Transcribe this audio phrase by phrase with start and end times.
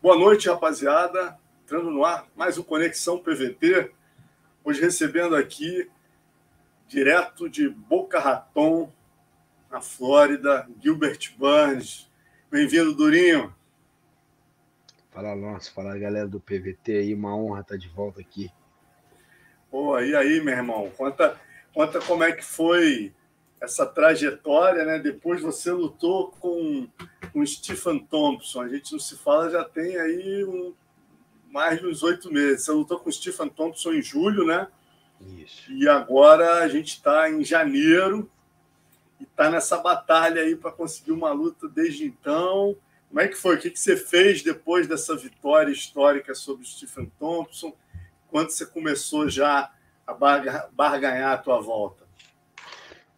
[0.00, 1.36] Boa noite, rapaziada.
[1.64, 3.90] Entrando no ar, mais um Conexão PVT.
[4.62, 5.90] Hoje recebendo aqui,
[6.86, 8.92] direto de Boca Raton,
[9.68, 12.08] na Flórida, Gilbert Burns.
[12.48, 13.52] Bem-vindo, Durinho.
[15.10, 15.74] Fala, Alonso.
[15.74, 17.12] Fala, galera do PVT aí.
[17.12, 18.52] Uma honra estar de volta aqui.
[19.68, 20.88] Pô, e aí, meu irmão?
[20.96, 21.36] Conta,
[21.74, 23.12] conta como é que foi
[23.60, 24.98] essa trajetória, né?
[24.98, 26.88] Depois você lutou com,
[27.32, 28.62] com Stephen Thompson.
[28.62, 30.74] A gente não se fala já tem aí um,
[31.50, 32.64] mais de uns oito meses.
[32.64, 34.68] Você lutou com Stephen Thompson em julho, né?
[35.20, 35.72] Isso.
[35.72, 38.30] E agora a gente está em janeiro
[39.20, 42.76] e está nessa batalha aí para conseguir uma luta desde então.
[43.08, 43.56] Como é que foi?
[43.56, 47.74] O que, que você fez depois dessa vitória histórica sobre o Stephen Thompson?
[48.28, 49.72] Quando você começou já
[50.06, 50.14] a
[50.70, 52.07] barganhar a tua volta?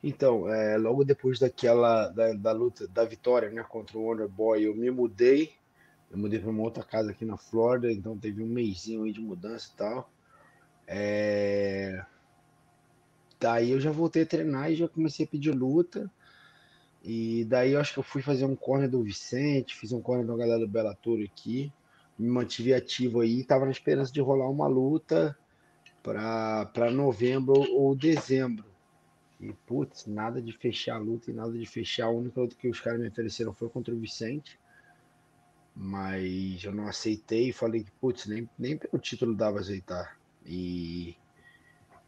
[0.03, 4.63] Então, é, logo depois daquela da, da, luta, da vitória, né, contra o Wonder Boy,
[4.65, 5.53] eu me mudei.
[6.11, 9.21] Eu mudei para uma outra casa aqui na Flórida, então teve um mêsinho aí de
[9.21, 10.11] mudança e tal.
[10.87, 12.05] É...
[13.39, 16.11] Daí eu já voltei a treinar e já comecei a pedir luta.
[17.03, 20.27] E daí eu acho que eu fui fazer um corner do Vicente, fiz um corner
[20.27, 21.73] da galera do Bellator aqui.
[22.19, 25.37] Me mantive ativo aí, tava na esperança de rolar uma luta
[26.03, 28.70] para novembro ou dezembro.
[29.41, 32.07] E, putz, nada de fechar a luta e nada de fechar.
[32.07, 34.59] A única luta que os caras me ofereceram foi contra o Vicente.
[35.75, 40.19] Mas eu não aceitei e falei que, putz, nem, nem pelo título dava aceitar.
[40.45, 41.17] E,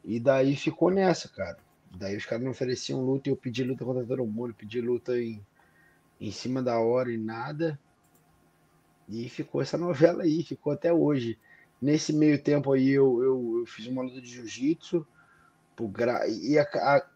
[0.04, 1.58] e daí ficou nessa, cara.
[1.96, 5.18] Daí os caras me ofereciam luta e eu pedi luta contra todo mundo, pedi luta
[5.18, 5.44] em,
[6.20, 7.78] em cima da hora e nada.
[9.08, 11.38] E ficou essa novela aí, ficou até hoje.
[11.80, 15.06] Nesse meio tempo aí eu, eu, eu fiz uma luta de jiu-jitsu.
[16.42, 17.06] E a, a,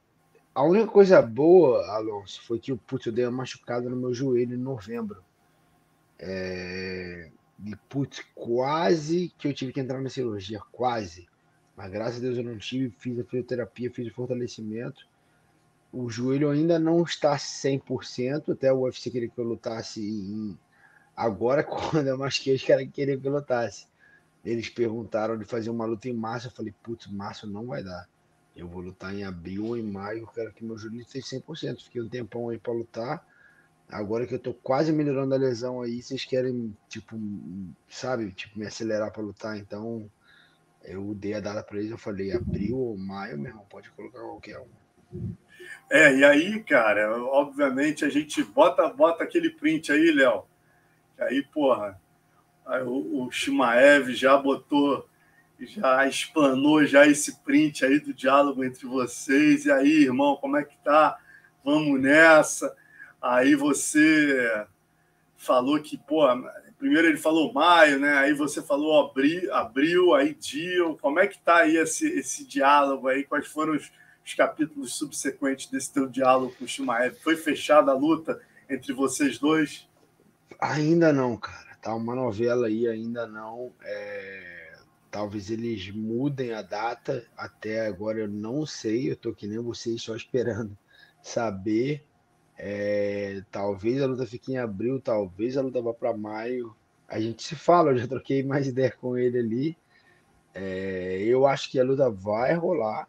[0.57, 4.55] a única coisa boa, Alonso, foi que putz, eu dei uma machucada no meu joelho
[4.55, 5.23] em novembro.
[6.19, 7.31] É...
[7.63, 11.29] E, putz, quase que eu tive que entrar na cirurgia, quase.
[11.77, 15.07] Mas graças a Deus eu não tive, fiz a fisioterapia, fiz o fortalecimento.
[15.93, 20.59] O joelho ainda não está 100%, até o UFC queria que eu lutasse em...
[21.15, 23.87] agora, quando eu machuquei, os caras queriam que eu lutasse.
[24.43, 28.09] Eles perguntaram de fazer uma luta em março, eu falei, putz, março não vai dar.
[28.57, 31.85] Eu vou lutar em abril ou em maio, quero que meu joelho esteja 100%.
[31.85, 33.25] Fiquei um tempão aí para lutar.
[33.89, 37.17] Agora que eu tô quase melhorando a lesão aí, vocês querem, tipo,
[37.89, 40.11] sabe, tipo, me acelerar para lutar, então
[40.83, 44.19] eu dei a data para eles, eu falei abril ou maio, meu irmão, pode colocar
[44.19, 45.35] qualquer um.
[45.89, 50.45] É, e aí, cara, obviamente a gente bota, bota aquele print aí, Léo.
[51.19, 52.01] Aí, porra,
[52.67, 55.09] aí o, o Shimaev já botou
[55.61, 59.65] já explanou já esse print aí do diálogo entre vocês.
[59.65, 61.19] E aí, irmão, como é que tá?
[61.65, 62.75] Vamos nessa.
[63.21, 64.67] Aí você
[65.37, 66.27] falou que, pô,
[66.79, 68.19] primeiro ele falou maio, né?
[68.19, 70.85] Aí você falou abril, abril aí dia.
[71.01, 73.25] Como é que tá aí esse, esse diálogo aí?
[73.25, 73.91] Quais foram os,
[74.25, 77.17] os capítulos subsequentes desse teu diálogo com o Shimaev?
[77.23, 79.89] Foi fechada a luta entre vocês dois?
[80.61, 81.77] Ainda não, cara.
[81.81, 83.73] Tá uma novela aí, ainda não.
[83.83, 84.56] É
[85.17, 87.27] Talvez eles mudem a data.
[87.35, 89.11] Até agora eu não sei.
[89.11, 90.77] Eu tô que nem vocês só esperando
[91.25, 92.05] saber.
[92.59, 96.77] É, talvez a luta fique em abril, talvez a luta vá para maio.
[97.09, 99.79] A gente se fala, eu já troquei mais ideia com ele ali.
[100.53, 103.09] É, eu acho que a luta vai rolar,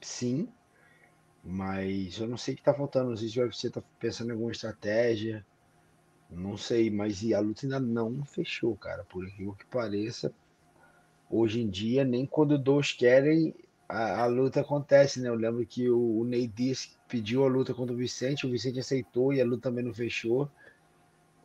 [0.00, 0.48] sim,
[1.42, 3.10] mas eu não sei o que tá faltando.
[3.10, 5.44] Não sei se o UFC tá pensando em alguma estratégia,
[6.30, 9.02] não sei, mas a luta ainda não fechou, cara.
[9.02, 10.32] Por aquilo que pareça,
[11.30, 13.54] Hoje em dia, nem quando dois querem,
[13.88, 15.28] a, a luta acontece, né?
[15.28, 18.80] Eu lembro que o, o Ney Diaz pediu a luta contra o Vicente, o Vicente
[18.80, 20.50] aceitou e a luta também não fechou.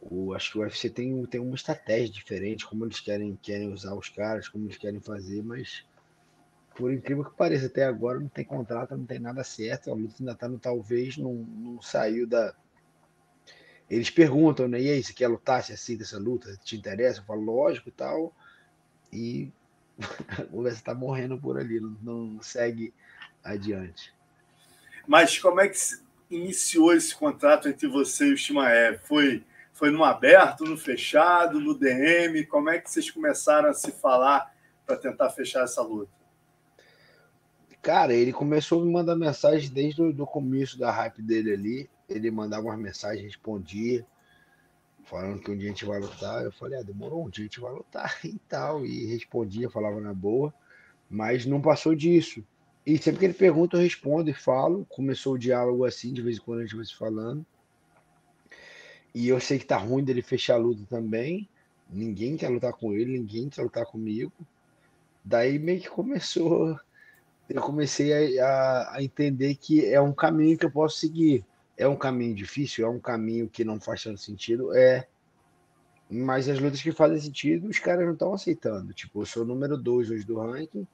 [0.02, 3.94] O, acho que o UFC tem, tem uma estratégia diferente, como eles querem, querem usar
[3.96, 5.86] os caras, como eles querem fazer, mas
[6.80, 10.16] por incrível que pareça, até agora não tem contrato, não tem nada certo, a luta
[10.20, 12.56] ainda tá no talvez, não, não saiu da.
[13.90, 14.80] Eles perguntam, né?
[14.80, 15.62] E aí, você quer lutar?
[15.62, 16.56] Você aceita essa luta?
[16.64, 17.20] Te interessa?
[17.20, 18.34] Eu falo, lógico e tal.
[19.12, 19.52] E
[20.38, 22.94] a conversa está morrendo por ali, não, segue
[23.44, 24.14] adiante.
[25.08, 25.78] Mas como é que
[26.30, 29.00] iniciou esse contrato entre você e o Shimaev?
[29.04, 29.44] Foi,
[29.74, 32.46] foi no aberto, no fechado, no DM?
[32.46, 34.54] Como é que vocês começaram a se falar
[34.86, 36.12] para tentar fechar essa luta?
[37.82, 41.90] Cara, ele começou a me mandar mensagem desde o começo da hype dele ali.
[42.10, 44.06] Ele mandava umas mensagens, respondia
[45.10, 46.44] falando que um dia a gente vai lutar.
[46.44, 48.86] Eu falei, ah, demorou, um dia a gente vai lutar e tal.
[48.86, 50.54] E respondia, falava na boa,
[51.10, 52.44] mas não passou disso.
[52.86, 54.86] E sempre que ele pergunta, eu respondo e falo.
[54.90, 57.46] Começou o diálogo assim, de vez em quando a gente vai se falando.
[59.14, 61.50] E eu sei que tá ruim dele fechar a luta também,
[61.90, 64.32] ninguém quer lutar com ele, ninguém quer lutar comigo.
[65.26, 66.80] Daí meio que começou,
[67.50, 71.44] eu comecei a, a entender que é um caminho que eu posso seguir.
[71.80, 75.08] É um caminho difícil, é um caminho que não faz tanto sentido, é.
[76.12, 78.94] Mas as lutas que fazem sentido, os caras não estão aceitando.
[78.94, 80.86] Tipo, eu sou o número 2 hoje do ranking,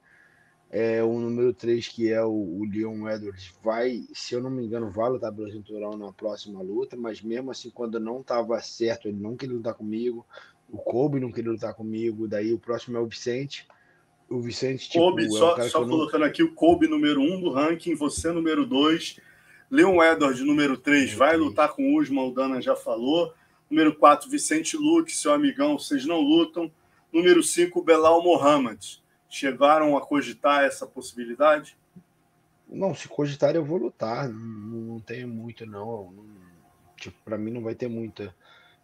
[0.70, 4.64] é, o número 3, que é o, o, Leon Edwards, vai, se eu não me
[4.64, 9.08] engano, vai lutar pelo cinturão na próxima luta, mas mesmo assim, quando não estava certo,
[9.08, 10.24] ele não queria lutar comigo.
[10.70, 12.28] O Kobe não queria lutar comigo.
[12.28, 13.68] Daí o próximo é o Vicente.
[14.30, 16.28] O Vicente, tipo, Kobe, é só, só colocando não...
[16.28, 19.20] aqui o Kobe número 1 um do ranking, você número 2.
[19.76, 23.34] Leon Edwards, número 3, vai lutar com o Usman, o Dana já falou.
[23.70, 26.72] Número 4, Vicente Luque, seu amigão, vocês não lutam.
[27.12, 31.78] Número 5, Belal Mohamed chegaram a cogitar essa possibilidade?
[32.70, 34.30] Não, se cogitar eu vou lutar.
[34.30, 36.10] Não, não tenho muito, não.
[36.10, 36.26] não
[36.96, 38.34] tipo, para mim não vai ter muita.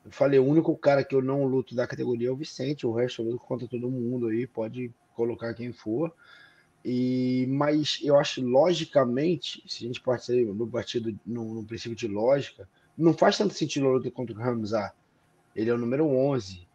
[0.03, 2.91] Eu falei, o único cara que eu não luto da categoria é o Vicente, o
[2.91, 6.13] resto eu luto contra todo mundo aí, pode colocar quem for.
[6.83, 12.07] E, mas eu acho logicamente, se a gente partir no partido no, no, princípio de
[12.07, 12.67] lógica,
[12.97, 14.95] não faz tanto sentido a luta contra o Ramzar.
[15.55, 16.67] Ele é o número 11.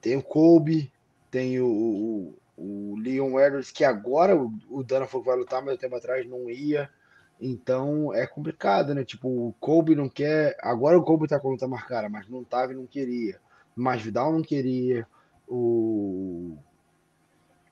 [0.00, 0.90] Tem o Kobe,
[1.30, 5.78] tem o, o, o Leon Edwards, que agora o, o Dana que vai lutar, mas
[5.78, 6.88] tempo atrás não ia.
[7.40, 9.04] Então é complicado, né?
[9.04, 10.56] Tipo, o Kobe não quer.
[10.62, 13.38] Agora o Kobe tá com a luta marcada, mas não tava e não queria.
[13.76, 15.06] Mas Vidal não queria.
[15.46, 16.56] O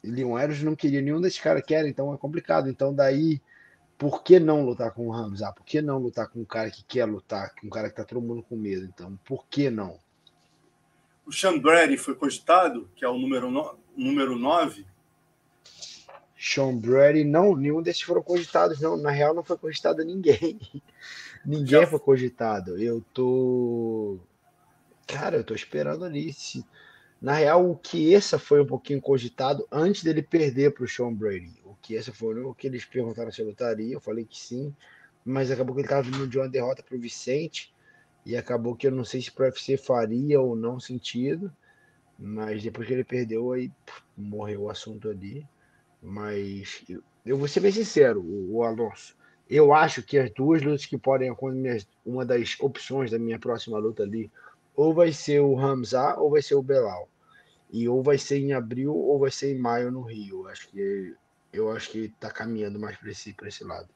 [0.02, 1.00] Leon Edwards não queria.
[1.00, 2.68] Nenhum desses caras quer, então é complicado.
[2.68, 3.40] Então daí.
[3.98, 5.42] Por que não lutar com o Ramos?
[5.42, 7.94] Ah, por que não lutar com um cara que quer lutar, com um cara que
[7.94, 8.84] tá todo mundo com medo?
[8.84, 9.96] Então, por que não?
[11.24, 14.84] O Sean Brady foi cogitado, que é o número, no, número 9.
[16.36, 18.96] Sean Brady, não, nenhum desses foram cogitados, não.
[18.96, 20.58] Na real, não foi cogitado ninguém.
[21.46, 21.86] ninguém Já...
[21.86, 22.76] foi cogitado.
[22.82, 24.18] Eu tô.
[25.06, 26.32] Cara, eu tô esperando ali.
[26.32, 26.64] Se...
[27.22, 31.14] Na real, o que essa foi um pouquinho cogitado antes dele perder para o Sean
[31.14, 31.62] Brady.
[31.64, 33.94] O que essa foi o que eles perguntaram se eu lutaria.
[33.94, 34.74] Eu falei que sim,
[35.24, 37.72] mas acabou que ele estava vindo de uma derrota para o Vicente.
[38.26, 41.52] E acabou que eu não sei se para o UFC faria ou não sentido,
[42.18, 43.70] mas depois que ele perdeu, aí
[44.16, 45.46] morreu o assunto ali.
[46.02, 49.16] Mas eu, eu vou ser bem sincero, o, o, Alonso.
[49.48, 53.78] Eu acho que as duas lutas que podem acontecer, uma das opções da minha próxima
[53.78, 54.28] luta ali,
[54.74, 57.11] ou vai ser o Ramza ou vai ser o Belal.
[57.72, 60.46] E ou vai ser em abril ou vai ser em maio no Rio.
[60.46, 61.14] Acho que
[61.52, 63.88] eu acho que está caminhando mais para esse, esse lado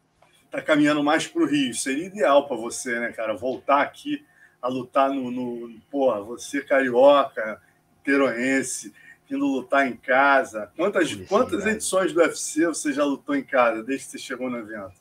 [0.56, 1.75] tá caminhando mais para o Rio.
[1.75, 3.34] Seria ideal para você, né, cara?
[3.34, 4.25] Voltar aqui
[4.61, 5.81] a lutar no, no.
[5.90, 7.61] Porra, você carioca,
[8.02, 8.93] teroense,
[9.31, 10.70] indo lutar em casa.
[10.76, 11.72] Quantas, Sim, quantas cara.
[11.72, 14.94] edições do UFC você já lutou em casa desde que você chegou no evento?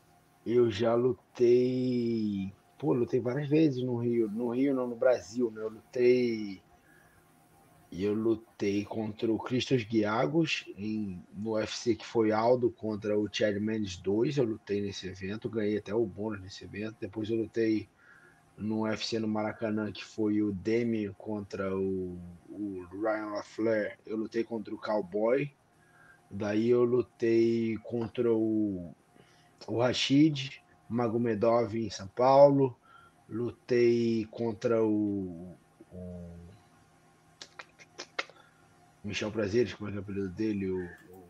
[0.45, 2.53] Eu já lutei.
[2.77, 4.29] Pô, lutei várias vezes no Rio.
[4.29, 5.61] No Rio, não, no Brasil, né?
[5.61, 6.61] Eu lutei
[8.03, 13.55] eu lutei contra o Cristos Guiagos em, no UFC que foi Aldo contra o Chad
[13.57, 14.37] Mendes 2.
[14.37, 16.97] Eu lutei nesse evento, ganhei até o bônus nesse evento.
[16.99, 17.87] Depois eu lutei
[18.57, 22.17] no UFC no Maracanã, que foi o Demi contra o,
[22.49, 23.97] o Ryan LaFleur.
[24.05, 25.51] Eu lutei contra o Cowboy.
[26.29, 28.93] Daí eu lutei contra o,
[29.67, 32.75] o Rashid Magomedov em São Paulo.
[33.29, 35.55] Lutei contra o,
[35.91, 36.44] o
[39.05, 40.69] Michel Prazeres, como é que é o apelido dele?
[40.71, 41.23] O, o...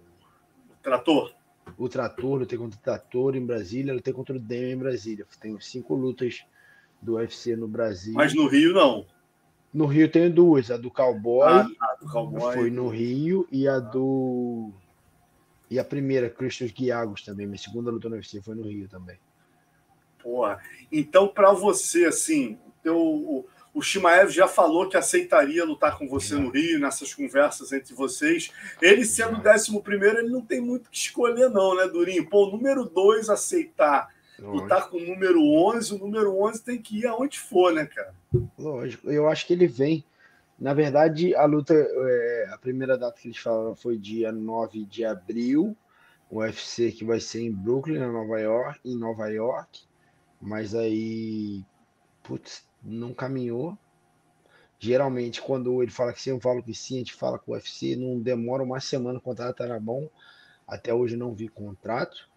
[0.82, 1.34] Trator.
[1.78, 5.26] O Trator, lutei contra o Trator em Brasília, lutei contra o Demi em Brasília.
[5.40, 6.46] Tenho cinco lutas
[7.02, 8.14] do UFC no Brasil.
[8.14, 9.06] Mas no Rio não.
[9.74, 13.68] No Rio tenho duas, a do Cowboy, ah, tá, do Cowboy foi no Rio e
[13.68, 14.72] a do
[15.70, 19.18] e a primeira, Christian Guiagos também, minha segunda luta no UFC foi no Rio também.
[20.24, 20.62] Porra.
[20.90, 26.50] Então para você assim, teu o Shimaev já falou que aceitaria lutar com você no
[26.50, 28.50] Rio, nessas conversas entre vocês.
[28.82, 32.28] Ele sendo o décimo primeiro, ele não tem muito que escolher, não, né, Durinho?
[32.30, 37.00] Pô, o número dois aceitar lutar com o número 11, o número 11 tem que
[37.00, 38.14] ir aonde for, né, cara?
[38.58, 40.04] Lógico, eu acho que ele vem.
[40.58, 45.04] Na verdade, a luta, é, a primeira data que eles falaram foi dia 9 de
[45.04, 45.76] abril,
[46.30, 49.84] o UFC que vai ser em Brooklyn, na Nova York, em Nova York.
[50.42, 51.62] Mas aí,
[52.24, 53.78] putz, não caminhou.
[54.80, 57.56] Geralmente, quando ele fala que sim, eu falo que sim, a gente fala com o
[57.56, 60.10] UFC, não demora uma semana, o contrato era bom.
[60.68, 62.30] Até hoje não vi contrato.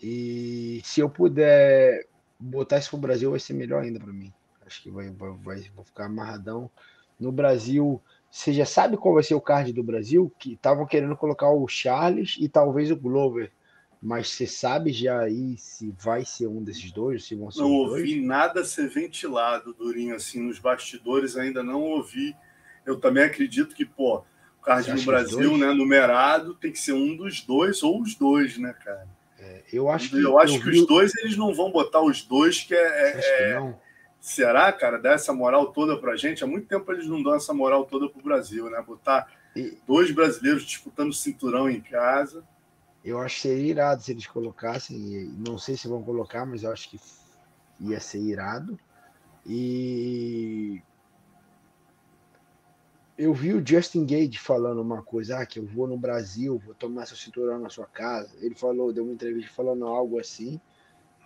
[0.00, 2.06] E se eu puder
[2.38, 4.32] botar isso pro Brasil, vai ser melhor ainda para mim.
[4.64, 6.70] Acho que vai, vai, vai, vou ficar amarradão.
[7.18, 10.32] No Brasil, você já sabe qual vai ser o card do Brasil?
[10.38, 13.50] Que estavam querendo colocar o Charles e talvez o Glover.
[14.00, 17.24] Mas você sabe já aí se vai ser um desses dois?
[17.24, 18.24] Se vão ser não ouvi dois?
[18.24, 22.34] nada ser ventilado, Durinho, assim, nos bastidores ainda não ouvi
[22.86, 24.22] Eu também acredito que, pô,
[24.58, 28.56] o card no Brasil, né, numerado, tem que ser um dos dois ou os dois,
[28.56, 29.08] né, cara?
[29.38, 30.80] É, eu acho que, eu acho eu que vi...
[30.80, 33.08] os dois eles não vão botar os dois, que é.
[33.08, 33.80] é que não?
[34.20, 36.42] Será, cara, dar essa moral toda pra gente?
[36.42, 38.82] Há muito tempo eles não dão essa moral toda pro Brasil, né?
[38.84, 39.78] Botar e...
[39.86, 42.44] dois brasileiros disputando cinturão em casa.
[43.04, 44.98] Eu acho que seria irado se eles colocassem.
[45.46, 47.00] Não sei se vão colocar, mas eu acho que
[47.80, 48.78] ia ser irado.
[49.46, 50.82] E
[53.16, 56.74] eu vi o Justin Gage falando uma coisa, ah, que eu vou no Brasil, vou
[56.74, 58.30] tomar seu cinturão na sua casa.
[58.40, 60.60] Ele falou, deu uma entrevista falando algo assim.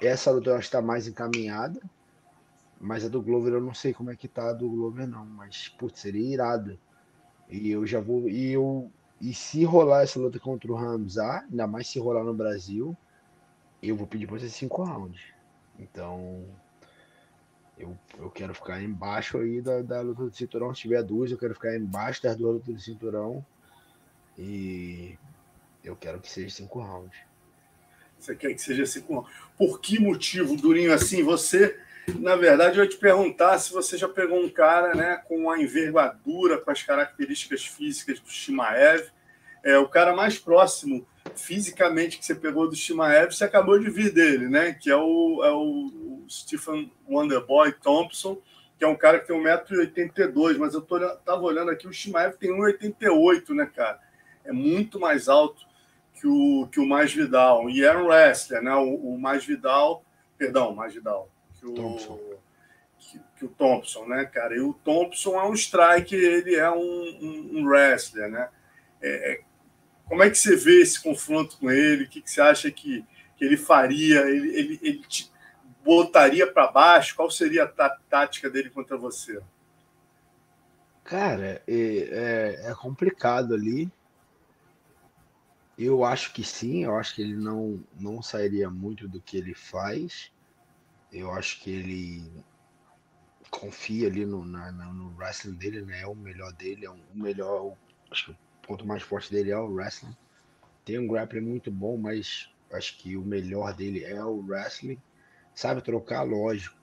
[0.00, 1.80] Essa luta eu acho que está mais encaminhada.
[2.80, 5.24] Mas a do Glover eu não sei como é que tá a do Glover, não.
[5.24, 6.78] Mas, putz, seria irado.
[7.48, 8.28] E eu já vou.
[8.28, 8.90] E eu.
[9.22, 12.96] E se rolar essa luta contra o Ramzar, ainda mais se rolar no Brasil,
[13.80, 15.22] eu vou pedir para ser cinco rounds.
[15.78, 16.44] Então,
[17.78, 20.74] eu, eu quero ficar embaixo aí da, da luta do cinturão.
[20.74, 23.46] Se tiver duas, eu quero ficar embaixo das duas lutas do cinturão.
[24.36, 25.16] E
[25.84, 27.16] eu quero que seja cinco rounds.
[28.18, 29.32] Você quer que seja cinco rounds?
[29.56, 31.78] Por que motivo, Durinho, assim, você
[32.08, 35.60] na verdade, eu ia te perguntar se você já pegou um cara né, com a
[35.60, 39.08] envergadura, com as características físicas do Shimaev.
[39.64, 41.06] É, o cara mais próximo
[41.36, 44.72] fisicamente que você pegou do Shimaev, você acabou de vir dele, né?
[44.72, 48.42] Que é o, é o Stephen Wonderboy Thompson,
[48.76, 52.36] que é um cara que tem 1,82m, mas eu tô, tava olhando aqui, o Shimaev
[52.36, 54.00] tem 1,88m, né, cara?
[54.44, 55.64] É muito mais alto
[56.14, 57.70] que o, que o Mais Vidal.
[57.70, 58.74] E era um wrestler, né?
[58.74, 60.04] O, o Mais Vidal,
[60.36, 61.30] perdão, Mais Vidal
[61.62, 62.18] que o, Thompson.
[62.98, 64.56] Que, que, o Thompson, né, cara?
[64.56, 68.48] E o Thompson é um strike, ele é um, um, um wrestler, né?
[69.00, 69.40] É, é,
[70.06, 72.04] como é que você vê esse confronto com ele?
[72.04, 73.04] O que, que você acha que,
[73.36, 74.22] que ele faria?
[74.22, 75.30] Ele, ele, ele te
[75.84, 77.14] botaria para baixo?
[77.14, 79.40] Qual seria a tática dele contra você?
[81.04, 83.90] Cara, é, é, é complicado ali.
[85.78, 89.54] Eu acho que sim, eu acho que ele não, não sairia muito do que ele
[89.54, 90.32] faz.
[91.12, 92.44] Eu acho que ele
[93.50, 96.00] confia ali no, na, no wrestling dele, né?
[96.00, 97.76] É o melhor dele, é o melhor.
[98.10, 100.16] Acho que o ponto mais forte dele é o wrestling.
[100.84, 105.00] Tem um grappling muito bom, mas acho que o melhor dele é o wrestling.
[105.54, 106.76] Sabe trocar, lógico.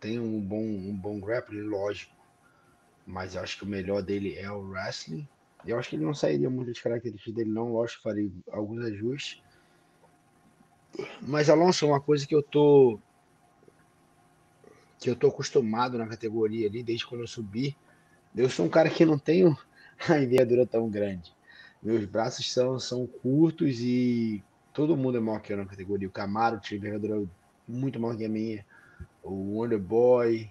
[0.00, 2.14] Tem um bom, um bom grappling, lógico.
[3.06, 5.26] Mas acho que o melhor dele é o wrestling.
[5.64, 7.72] Eu acho que ele não sairia muito das características dele, não.
[7.72, 9.42] Lógico, faria alguns ajustes.
[11.22, 13.00] Mas, Alonso, uma coisa que eu tô
[15.06, 17.76] que eu tô acostumado na categoria ali, desde quando eu subi.
[18.34, 19.56] Eu sou um cara que não tenho
[20.08, 21.32] a envergadura tão grande.
[21.80, 26.08] Meus braços são, são curtos e todo mundo é maior que eu na categoria.
[26.08, 27.24] O Camaro tinha envergadura
[27.68, 28.66] muito maior que a minha.
[29.22, 30.50] O Wonderboy,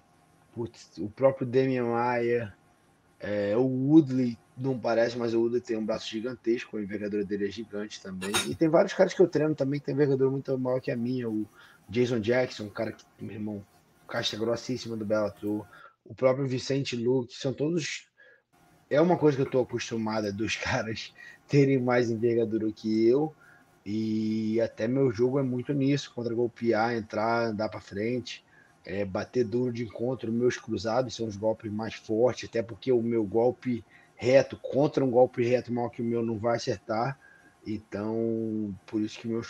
[1.00, 2.56] o próprio Damian Maia,
[3.20, 7.48] é, o Woodley não parece, mas o Woodley tem um braço gigantesco, a envergadura dele
[7.48, 8.32] é gigante também.
[8.48, 10.96] E tem vários caras que eu treino também que tem envergadura muito maior que a
[10.96, 11.30] minha.
[11.30, 11.46] O
[11.90, 13.66] Jason Jackson, um cara que, meu irmão,
[14.08, 15.66] caixa grossíssima do Bellator,
[16.04, 18.08] o próprio Vicente Luke, são todos.
[18.90, 21.14] É uma coisa que eu estou acostumada dos caras
[21.48, 23.34] terem mais envergadura que eu.
[23.86, 28.44] E até meu jogo é muito nisso, contra golpear, entrar, andar para frente,
[28.84, 30.32] é, bater duro de encontro.
[30.32, 33.86] Meus cruzados são os golpes mais fortes, até porque o meu golpe
[34.16, 37.20] reto contra um golpe reto maior que o meu não vai acertar.
[37.66, 39.42] Então, por isso que eu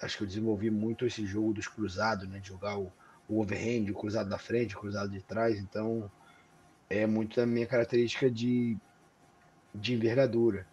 [0.00, 2.38] acho que eu desenvolvi muito esse jogo dos cruzados, né?
[2.38, 2.92] De jogar o,
[3.28, 6.10] o overhand, o cruzado da frente, o cruzado de trás, então
[6.88, 8.76] é muito da minha característica de,
[9.74, 10.66] de envergadura.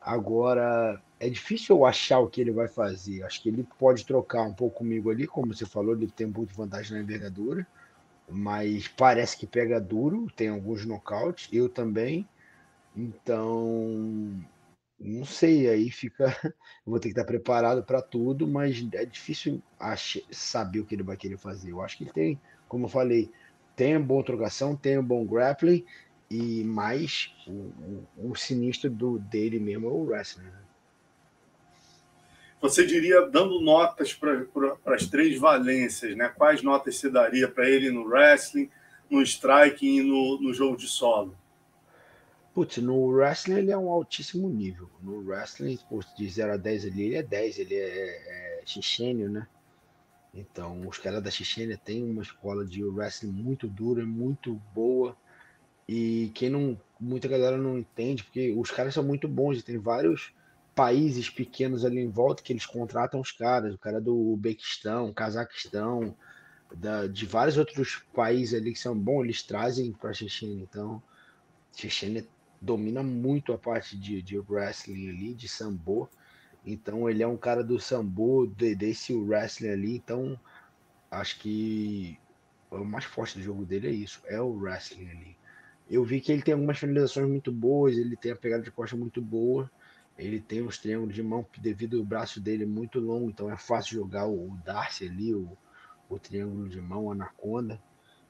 [0.00, 3.22] Agora, é difícil eu achar o que ele vai fazer.
[3.24, 6.54] Acho que ele pode trocar um pouco comigo ali, como você falou, ele tem muito
[6.54, 7.66] vantagem na envergadura,
[8.28, 12.26] mas parece que pega duro, tem alguns nocautes, eu também.
[12.96, 14.34] Então,
[14.98, 16.26] não sei, aí fica.
[16.84, 20.18] Vou ter que estar preparado para tudo, mas é difícil ach...
[20.30, 21.70] saber o que ele vai querer fazer.
[21.70, 23.30] Eu acho que ele tem, como eu falei,
[23.76, 25.84] tem uma boa trocação, tem um bom grappling,
[26.30, 27.32] e mais
[28.16, 30.44] o sinistro do, dele mesmo é o wrestling.
[30.44, 30.62] Né?
[32.60, 34.44] Você diria, dando notas para
[34.86, 36.28] as três valências, né?
[36.28, 38.68] Quais notas você daria para ele no wrestling,
[39.08, 41.36] no striking e no, no jogo de solo?
[42.58, 44.90] Putz, no wrestling ele é um altíssimo nível.
[45.00, 45.78] No wrestling,
[46.16, 49.46] de 0 a 10 ali, ele é 10, ele é, é xixênio, né?
[50.34, 55.16] Então, os caras da Chechênia têm uma escola de wrestling muito dura, muito boa.
[55.88, 56.76] E quem não.
[56.98, 59.60] Muita galera não entende, porque os caras são muito bons.
[59.60, 60.34] E tem vários
[60.74, 63.72] países pequenos ali em volta que eles contratam os caras.
[63.72, 66.12] O cara do Uzbequistão, Cazaquistão,
[66.74, 70.60] da, de vários outros países ali que são bons, eles trazem para a.
[70.60, 71.00] Então,
[71.72, 72.26] Chechênia
[72.60, 76.08] domina muito a parte de, de wrestling ali, de sambo.
[76.64, 79.96] Então ele é um cara do sambo, de, desse wrestling ali.
[79.96, 80.38] Então
[81.10, 82.18] acho que
[82.70, 85.36] o mais forte do jogo dele é isso, é o wrestling ali.
[85.90, 88.94] Eu vi que ele tem algumas finalizações muito boas, ele tem a pegada de costa
[88.94, 89.70] muito boa,
[90.18, 93.94] ele tem os triângulos de mão devido ao braço dele muito longo, então é fácil
[93.94, 95.56] jogar o, Darcy ali, o,
[96.10, 97.80] o triângulo de mão, o anaconda.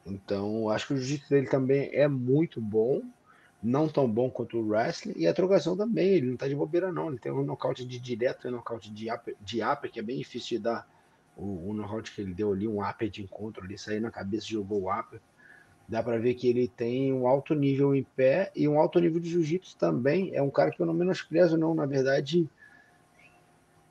[0.06, 3.02] Então acho que o jiu-jitsu dele também é muito bom,
[3.62, 6.92] não tão bom quanto o wrestling, e a trocação também, ele não tá de bobeira
[6.92, 9.98] não, ele tem um nocaute de direto e um nocaute de upper, de upper, que
[9.98, 10.88] é bem difícil de dar
[11.36, 14.46] o, o nocaute que ele deu ali, um upper de encontro ali, saiu na cabeça
[14.46, 15.20] e jogou o upper.
[15.88, 19.18] Dá para ver que ele tem um alto nível em pé e um alto nível
[19.18, 20.34] de jiu-jitsu também.
[20.34, 21.74] É um cara que eu não menosprezo, não.
[21.74, 22.46] Na verdade,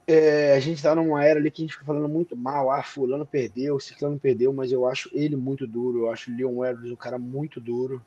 [0.05, 2.69] é, a gente está numa era ali que a gente fica falando muito mal.
[2.69, 6.01] Ah, fulano perdeu, ciclano perdeu, mas eu acho ele muito duro.
[6.01, 8.00] Eu acho o Leon Edwards um cara muito duro.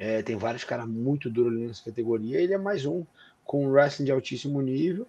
[0.00, 2.40] É, tem vários caras muito duros ali nessa categoria.
[2.40, 3.04] Ele é mais um
[3.44, 5.06] com um wrestling de altíssimo nível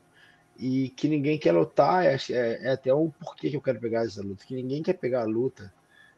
[0.59, 2.05] e que ninguém quer lutar.
[2.05, 4.45] É, é, é até o porquê que eu quero pegar essa luta.
[4.45, 5.73] Que ninguém quer pegar a luta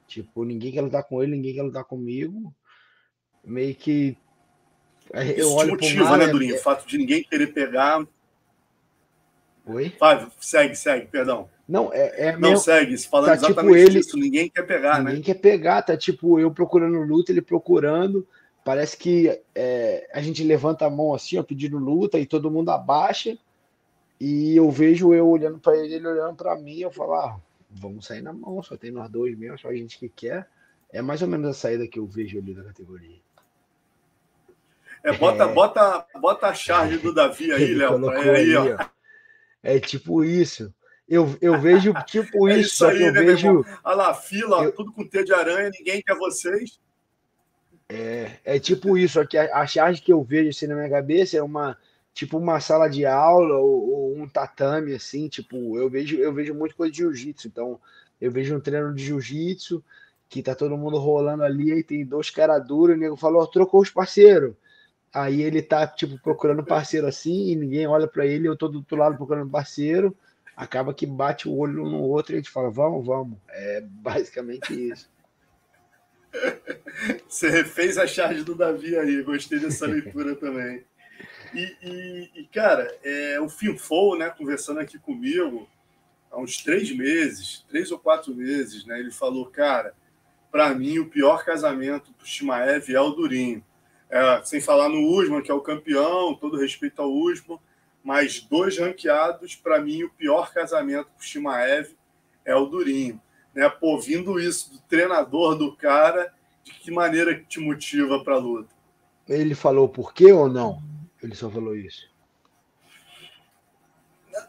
[0.07, 2.53] Tipo, ninguém quer lutar com ele, ninguém quer lutar comigo.
[3.43, 4.17] Meio que.
[5.11, 6.55] Eu Isso olho motiva, né, Durinho?
[6.55, 6.57] É...
[6.57, 8.05] O fato de ninguém querer pegar.
[9.65, 9.93] Oi?
[9.99, 11.49] Vai, segue, segue, perdão.
[11.67, 12.27] Não, é.
[12.27, 12.57] é não, meu...
[12.57, 13.99] segue, falando tá, tipo, exatamente tipo, ele...
[13.99, 14.17] isso.
[14.17, 15.09] Ninguém quer pegar, ninguém né?
[15.11, 18.27] Ninguém quer pegar, tá tipo eu procurando luta, ele procurando.
[18.63, 22.69] Parece que é, a gente levanta a mão assim, ó, pedindo luta, e todo mundo
[22.69, 23.37] abaixa.
[24.19, 27.39] E eu vejo eu olhando para ele, ele olhando para mim, eu falo, ah,
[27.69, 30.47] vamos sair na mão, só tem nós dois mesmo, só a gente que quer.
[30.91, 33.17] É mais ou menos a saída que eu vejo ali da categoria.
[35.03, 35.53] É, bota, é...
[35.53, 38.09] bota, bota a charge do Davi aí, Léo.
[38.09, 38.77] Aí, ó.
[39.61, 40.73] É tipo isso.
[41.07, 43.65] Eu, eu vejo tipo é isso, aí, eu né, vejo.
[43.83, 44.71] Olha lá, fila, eu...
[44.71, 46.79] tudo com teia de aranha, ninguém quer vocês.
[47.89, 51.43] É, é tipo isso, aqui a, charge que eu vejo assim na minha cabeça é
[51.43, 51.77] uma
[52.13, 56.53] tipo uma sala de aula ou, ou, um tatame assim, tipo, eu vejo eu vejo
[56.53, 57.79] muito coisa de jiu-jitsu, então
[58.21, 59.83] eu vejo um treino de jiu-jitsu
[60.29, 63.45] que tá todo mundo rolando ali e tem dois caras duros, e o nego falou,
[63.45, 64.55] trocou os parceiros.
[65.13, 68.79] Aí ele tá tipo procurando parceiro assim e ninguém olha para ele, eu tô do
[68.79, 70.15] outro lado procurando parceiro,
[70.55, 73.37] acaba que bate o olho um no outro e a gente fala, vamos, vamos.
[73.49, 75.12] É basicamente isso.
[77.27, 80.83] Você refez a charge do Davi aí, gostei dessa leitura também.
[81.53, 85.67] E, e, e cara, é, o Finfou, né, conversando aqui comigo
[86.31, 89.93] há uns três meses, três ou quatro meses, né, ele falou, cara,
[90.51, 93.63] para mim o pior casamento do Shimaev é o Durinho.
[94.09, 97.59] É, sem falar no Usman, que é o campeão, todo respeito ao Usman,
[98.03, 101.95] mas dois ranqueados, para mim o pior casamento para o Shimaev
[102.45, 103.21] é o Durinho.
[103.53, 103.69] Né?
[103.69, 108.39] Pô, vindo isso do treinador do cara, de que maneira que te motiva para a
[108.39, 108.73] luta?
[109.27, 110.81] Ele falou por quê ou não?
[111.21, 112.11] Ele só falou isso.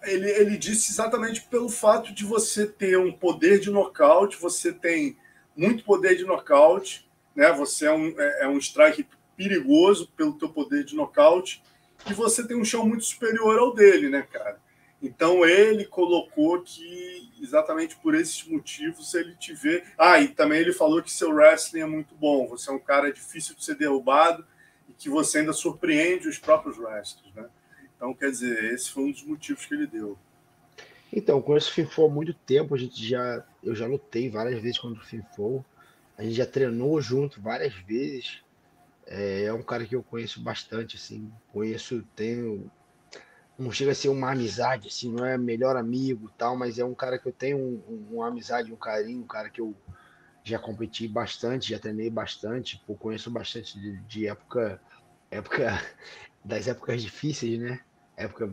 [0.02, 5.16] Ele, ele disse exatamente pelo fato de você ter um poder de nocaute, você tem
[5.56, 7.52] muito poder de nocaute, né?
[7.52, 11.62] Você é um, é, é um strike perigoso pelo teu poder de nocaute
[12.08, 14.58] e você tem um chão muito superior ao dele, né, cara?
[15.04, 19.84] Então ele colocou que exatamente por esses motivos ele te vê.
[19.98, 22.48] Ah, e também ele falou que seu wrestling é muito bom.
[22.48, 24.46] Você é um cara difícil de ser derrubado
[24.98, 27.48] que você ainda surpreende os próprios wrestlers, né?
[27.96, 30.18] Então, quer dizer, esse foi um dos motivos que ele deu.
[31.12, 34.78] Então, conheço o Finfo há muito tempo, a gente já, eu já lutei várias vezes
[34.78, 35.64] contra o Finfo,
[36.18, 38.42] a gente já treinou junto várias vezes,
[39.06, 42.70] é, é, um cara que eu conheço bastante, assim, conheço, tenho,
[43.58, 46.94] não chega a ser uma amizade, assim, não é melhor amigo tal, mas é um
[46.94, 49.74] cara que eu tenho um, um, uma amizade, um carinho, um cara que eu
[50.42, 54.80] já competi bastante, já treinei bastante, pô, conheço bastante de, de, época,
[55.30, 55.80] época
[56.44, 57.80] das épocas difíceis, né?
[58.16, 58.52] Época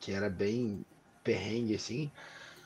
[0.00, 0.84] que era bem
[1.22, 2.10] perrengue assim.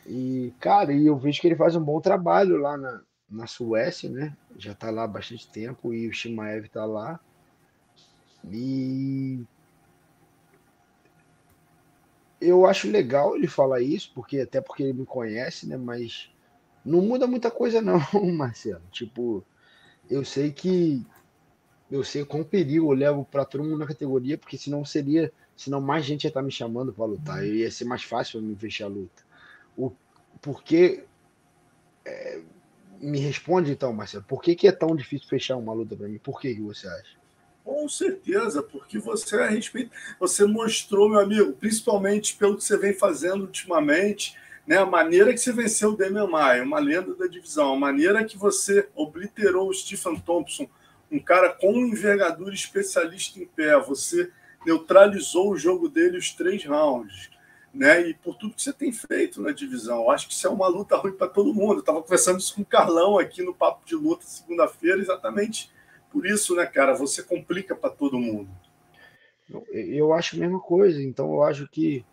[0.06, 4.08] E, cara, e eu vejo que ele faz um bom trabalho lá na, na Suécia,
[4.08, 4.34] né?
[4.56, 7.20] Já tá lá há bastante tempo e o Shimaev tá lá.
[8.50, 9.44] E
[12.40, 15.76] eu acho legal ele falar isso, porque até porque ele me conhece, né?
[15.76, 16.30] Mas
[16.84, 18.00] não muda muita coisa, não,
[18.32, 18.82] Marcelo.
[18.90, 19.44] Tipo,
[20.08, 21.04] eu sei que.
[21.90, 25.32] Eu sei com perigo eu levo para todo mundo na categoria, porque senão seria.
[25.56, 27.44] Senão mais gente ia estar tá me chamando para lutar.
[27.44, 29.22] E ia ser mais fácil me fechar a luta.
[29.76, 29.92] O,
[30.40, 31.04] porque.
[32.04, 32.40] É,
[33.00, 34.24] me responde então, Marcelo.
[34.24, 36.18] Por que, que é tão difícil fechar uma luta para mim?
[36.18, 37.17] Por que, que você acha?
[37.68, 39.90] Com certeza, porque você é respeito.
[40.18, 44.34] Você mostrou, meu amigo, principalmente pelo que você vem fazendo ultimamente
[44.66, 44.76] né?
[44.76, 48.36] A maneira que você venceu o Damian Maia, uma lenda da divisão, a maneira que
[48.36, 50.68] você obliterou o Stephen Thompson
[51.10, 53.78] um cara com envergadura especialista em pé.
[53.80, 54.30] Você
[54.66, 57.30] neutralizou o jogo dele os três rounds.
[57.72, 58.08] Né?
[58.08, 60.02] E por tudo que você tem feito na divisão.
[60.02, 61.74] Eu acho que isso é uma luta ruim para todo mundo.
[61.74, 65.70] Eu estava conversando isso com o Carlão aqui no Papo de Luta segunda-feira, exatamente
[66.10, 66.94] por isso, né, cara?
[66.94, 68.50] Você complica para todo mundo.
[69.70, 71.02] Eu acho a mesma coisa.
[71.02, 72.04] Então, eu acho que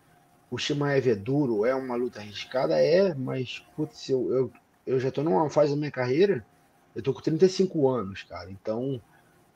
[0.50, 4.52] o Shimaev é duro, é uma luta arriscada, é, mas, putz, eu, eu,
[4.86, 6.46] eu já estou numa fase da minha carreira,
[6.94, 8.50] eu tô com 35 anos, cara.
[8.50, 9.00] Então,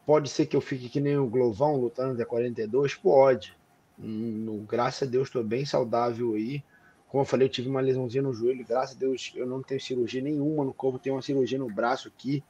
[0.04, 2.94] pode ser que eu fique que nem o Glovão lutando até 42?
[2.96, 3.56] Pode.
[3.98, 6.62] Hum, graças a Deus, estou bem saudável aí.
[7.08, 8.64] Como eu falei, eu tive uma lesãozinha no joelho.
[8.66, 10.98] Graças a Deus, eu não tenho cirurgia nenhuma no corpo.
[10.98, 12.42] Tenho uma cirurgia no braço aqui.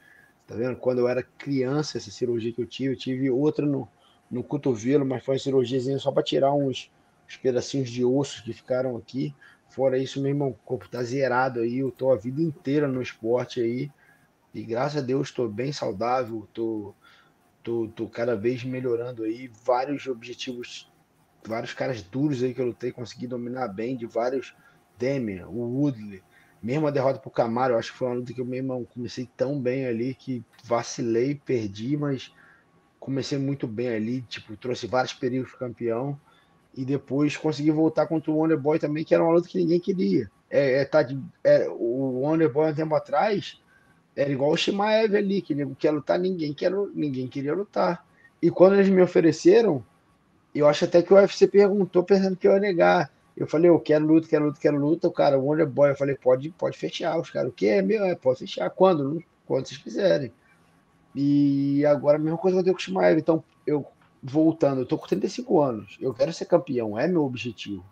[0.50, 0.74] Tá vendo?
[0.74, 3.88] Quando eu era criança, essa cirurgia que eu tive, eu tive outra no,
[4.28, 6.90] no cotovelo, mas foi uma cirurgiazinha só para tirar uns,
[7.24, 9.32] uns pedacinhos de osso que ficaram aqui.
[9.68, 11.78] Fora isso, meu irmão, o corpo tá zerado aí.
[11.78, 13.92] Eu tô a vida inteira no esporte aí.
[14.52, 16.92] E graças a Deus estou bem saudável, tô,
[17.62, 19.48] tô, tô cada vez melhorando aí.
[19.64, 20.92] Vários objetivos,
[21.46, 24.52] vários caras duros aí que eu lutei, consegui dominar bem, de vários
[24.98, 26.24] Demian, o Woodley,
[26.62, 29.28] mesmo a derrota pro Camaro, eu acho que foi uma luta que eu mesmo comecei
[29.36, 32.32] tão bem ali que vacilei, perdi, mas
[32.98, 36.18] comecei muito bem ali, tipo, trouxe vários perigos pro campeão
[36.74, 40.30] e depois consegui voltar contra o Wonderboy também, que era uma luta que ninguém queria.
[40.50, 41.06] É, é, tá
[41.42, 43.60] é, o Wonderboy um tempo atrás
[44.14, 48.04] era igual o Shimaev ali, que não quer lutar, ninguém, quer, ninguém queria lutar.
[48.42, 49.84] E quando eles me ofereceram,
[50.54, 53.10] eu acho até que o UFC perguntou pensando que eu ia negar.
[53.40, 55.08] Eu falei, eu quero luta, quero luta, quero luta.
[55.08, 57.18] O cara, Wonder Boy, eu falei, pode, pode fechar.
[57.18, 58.04] Os caras, o que é meu?
[58.04, 58.68] É, pode fechar.
[58.68, 59.24] Quando?
[59.46, 60.30] Quando vocês quiserem.
[61.14, 63.18] E agora a mesma coisa vai ter com o Shimaev.
[63.18, 63.86] Então, eu
[64.22, 65.96] voltando, eu tô com 35 anos.
[65.98, 67.82] Eu quero ser campeão, é meu objetivo.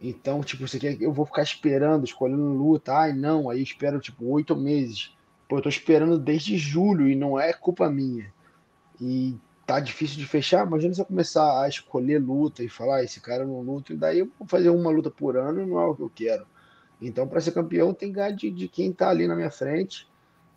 [0.00, 2.94] Então, tipo, você quer eu vou ficar esperando, escolhendo luta.
[2.94, 5.12] Ai, não, aí espero, tipo, oito meses.
[5.48, 8.32] Pô, eu tô esperando desde julho e não é culpa minha.
[9.00, 9.36] E
[9.72, 13.20] tá difícil de fechar, imagina se eu começar a escolher luta e falar, ah, esse
[13.20, 15.94] cara não luta, e daí eu vou fazer uma luta por ano, não é o
[15.94, 16.46] que eu quero.
[17.00, 20.06] Então, para ser campeão, tem que ganhar de, de quem tá ali na minha frente.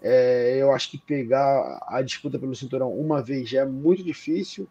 [0.02, 4.68] É, eu acho que pegar a disputa pelo cinturão uma vez já é muito difícil,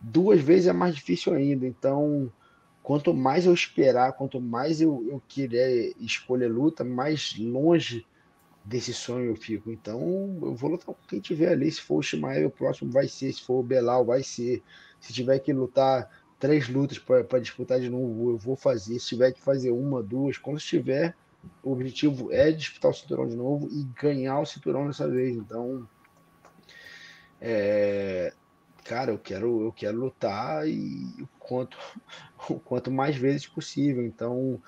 [0.00, 1.64] duas vezes é mais difícil ainda.
[1.64, 2.30] Então,
[2.82, 8.04] quanto mais eu esperar, quanto mais eu, eu querer escolher luta, mais longe
[8.64, 9.70] desse sonho eu fico.
[9.70, 10.00] Então,
[10.42, 11.70] eu vou lutar com quem tiver ali.
[11.70, 13.32] Se for o Shimaev, o próximo vai ser.
[13.32, 14.62] Se for o Belal, vai ser.
[15.00, 18.98] Se tiver que lutar três lutas para disputar de novo, eu vou fazer.
[18.98, 21.14] Se tiver que fazer uma, duas, quando estiver,
[21.62, 25.36] o objetivo é disputar o cinturão de novo e ganhar o cinturão dessa vez.
[25.36, 25.86] Então,
[27.40, 28.32] é,
[28.82, 31.76] cara, eu quero, eu quero lutar e quanto,
[32.48, 34.04] o quanto mais vezes possível.
[34.04, 34.60] Então,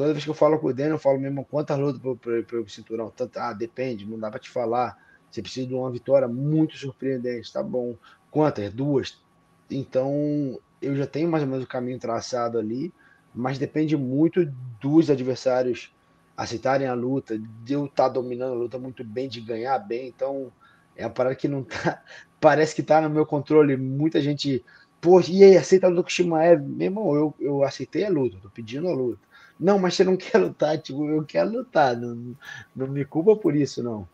[0.00, 2.66] Toda vez que eu falo com o Daniel, eu falo mesmo quantas lutas para o
[2.70, 3.10] cinturão.
[3.14, 4.96] Tanto, ah, depende, não dá para te falar.
[5.30, 7.94] Você precisa de uma vitória muito surpreendente, tá bom.
[8.30, 8.72] Quantas?
[8.72, 9.22] Duas.
[9.70, 12.90] Então, eu já tenho mais ou menos o caminho traçado ali,
[13.34, 15.94] mas depende muito dos adversários
[16.34, 20.08] aceitarem a luta, de eu estar tá dominando a luta muito bem, de ganhar bem.
[20.08, 20.50] Então,
[20.96, 22.02] é uma parada que não tá.
[22.40, 23.76] Parece que tá no meu controle.
[23.76, 24.64] Muita gente.
[24.98, 26.62] Pô, e aí, aceita a luta com o Shimaev?
[26.62, 29.28] Meu irmão, eu, eu aceitei a luta, tô pedindo a luta.
[29.60, 32.34] Não, mas você não quer lutar, tipo, eu quero lutar, não,
[32.74, 34.08] não me culpa por isso, não.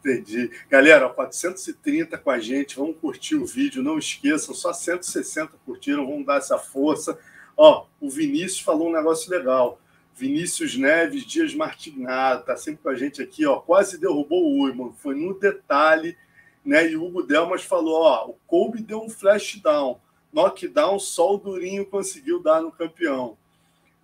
[0.00, 0.50] Entendi.
[0.68, 6.24] Galera, 430 com a gente, vamos curtir o vídeo, não esqueçam, só 160 curtiram, vamos
[6.24, 7.18] dar essa força.
[7.56, 9.80] Ó, o Vinícius falou um negócio legal.
[10.14, 14.92] Vinícius Neves Dias Martinado, tá sempre com a gente aqui, ó, quase derrubou o Uiman,
[14.94, 16.16] foi no detalhe,
[16.64, 16.90] né?
[16.90, 20.00] E o Hugo Delmas falou, ó, o Kobe deu um flash down,
[20.32, 23.36] knockdown, só o Durinho conseguiu dar no campeão.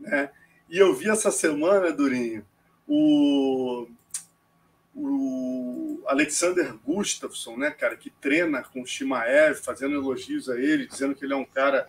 [0.03, 0.31] Né?
[0.69, 2.45] E eu vi essa semana, Durinho,
[2.87, 3.87] o,
[4.95, 11.15] o Alexander Gustafsson, né, cara, que treina com o Shimaev, fazendo elogios a ele, dizendo
[11.15, 11.89] que ele é um cara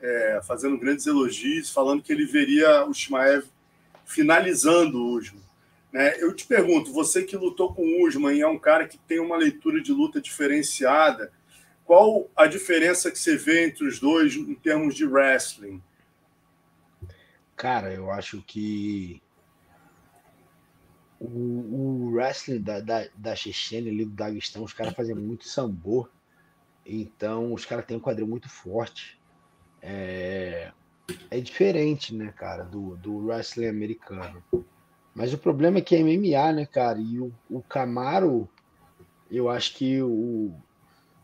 [0.00, 3.44] é, fazendo grandes elogios, falando que ele veria o Shimaev
[4.04, 5.42] finalizando o Usman.
[5.92, 6.16] Né?
[6.18, 9.20] Eu te pergunto, você que lutou com o Usman e é um cara que tem
[9.20, 11.30] uma leitura de luta diferenciada,
[11.84, 15.82] qual a diferença que você vê entre os dois em termos de wrestling?
[17.62, 19.22] Cara, eu acho que
[21.20, 26.08] o, o wrestling da, da, da ali do Daguestão, os caras fazem muito sambô.
[26.84, 29.16] Então, os caras têm um quadril muito forte.
[29.80, 30.72] É,
[31.30, 34.42] é diferente, né, cara, do, do wrestling americano.
[35.14, 36.98] Mas o problema é que é MMA, né, cara?
[36.98, 38.48] E o, o Camaro,
[39.30, 40.52] eu acho que o,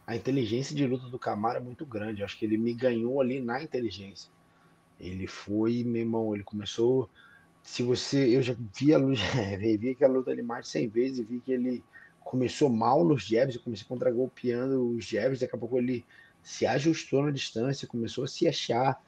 [0.07, 2.20] a inteligência de luta do Camaro é muito grande.
[2.20, 4.31] Eu acho que ele me ganhou ali na inteligência.
[5.01, 7.09] Ele foi, meu irmão, ele começou.
[7.63, 8.37] Se você.
[8.37, 9.21] Eu já vi a luta,
[9.59, 11.85] vi aquela luta ali mais de 100 vezes e vi que ele
[12.29, 16.05] começou mal nos jabs, eu comecei contra-golpeando os jabs, daqui a pouco ele
[16.43, 19.03] se ajustou na distância, começou a se achar,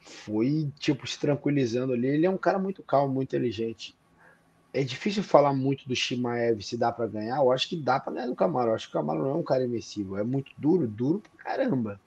[0.00, 2.08] foi, tipo, se tranquilizando ali.
[2.08, 3.96] Ele é um cara muito calmo, muito inteligente.
[4.72, 7.38] É difícil falar muito do Shimaev se dá para ganhar.
[7.38, 8.70] Eu acho que dá para ganhar do Camaro.
[8.70, 10.16] Eu acho que o Camaro não é um cara imersivo.
[10.16, 12.00] É muito duro, duro pra caramba.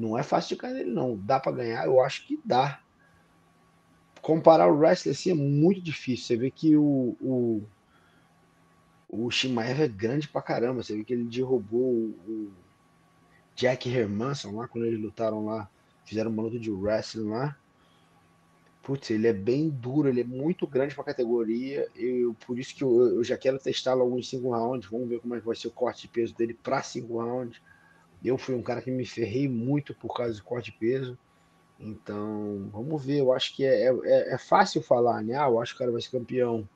[0.00, 1.14] Não é fácil de cair nele, não.
[1.14, 1.84] Dá para ganhar?
[1.84, 2.80] Eu acho que dá.
[4.22, 6.26] Comparar o wrestler assim é muito difícil.
[6.26, 7.62] Você vê que o, o,
[9.08, 10.82] o Shimaev é grande pra caramba.
[10.82, 12.52] Você vê que ele derrubou o, o
[13.54, 15.68] Jack Hermanson lá, quando eles lutaram lá.
[16.06, 17.54] Fizeram uma luta de wrestling lá.
[18.82, 21.86] Putz, ele é bem duro, ele é muito grande para a categoria.
[21.94, 23.60] Eu, por isso que eu, eu já quero
[23.94, 24.90] logo em 5 rounds.
[24.90, 27.60] Vamos ver como é que vai ser o corte de peso dele para 5 rounds.
[28.24, 31.18] Eu fui um cara que me ferrei muito por causa do corte de peso.
[31.78, 33.20] Então, vamos ver.
[33.20, 35.34] Eu acho que é, é, é fácil falar, né?
[35.34, 36.68] Ah, eu acho que o cara vai ser campeão.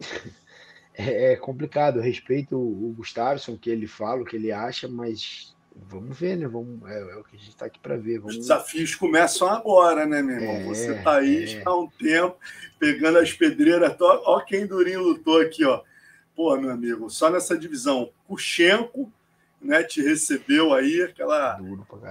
[0.94, 1.98] é, é, complicado.
[1.98, 5.54] Eu respeito o, o Gustavo, que ele fala, o que ele acha, mas
[5.88, 6.46] Vamos ver, né?
[6.46, 8.18] Vamos, é, é o que a gente está aqui para ver.
[8.18, 8.34] Vamos...
[8.34, 10.54] Os desafios começam agora, né, meu irmão?
[10.54, 11.46] É, Você está aí é.
[11.46, 12.36] já há um tempo,
[12.78, 13.96] pegando as pedreiras.
[14.00, 15.82] Ó, quem Durinho lutou aqui, ó.
[16.34, 19.12] Pô, meu amigo, só nessa divisão, Kuchenko,
[19.64, 21.58] né, te recebeu aí, aquela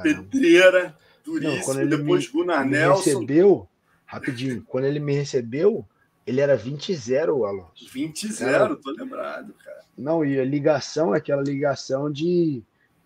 [0.01, 1.85] pedreira duríssima.
[1.85, 3.19] Depois Gunnar Nelson.
[3.19, 3.67] recebeu,
[4.05, 5.85] rapidinho, quando ele me recebeu,
[6.25, 7.85] ele era 20-0, Alonso.
[7.93, 9.83] 20-0, tô lembrado, cara.
[9.97, 12.63] Não, e a ligação é aquela ligação de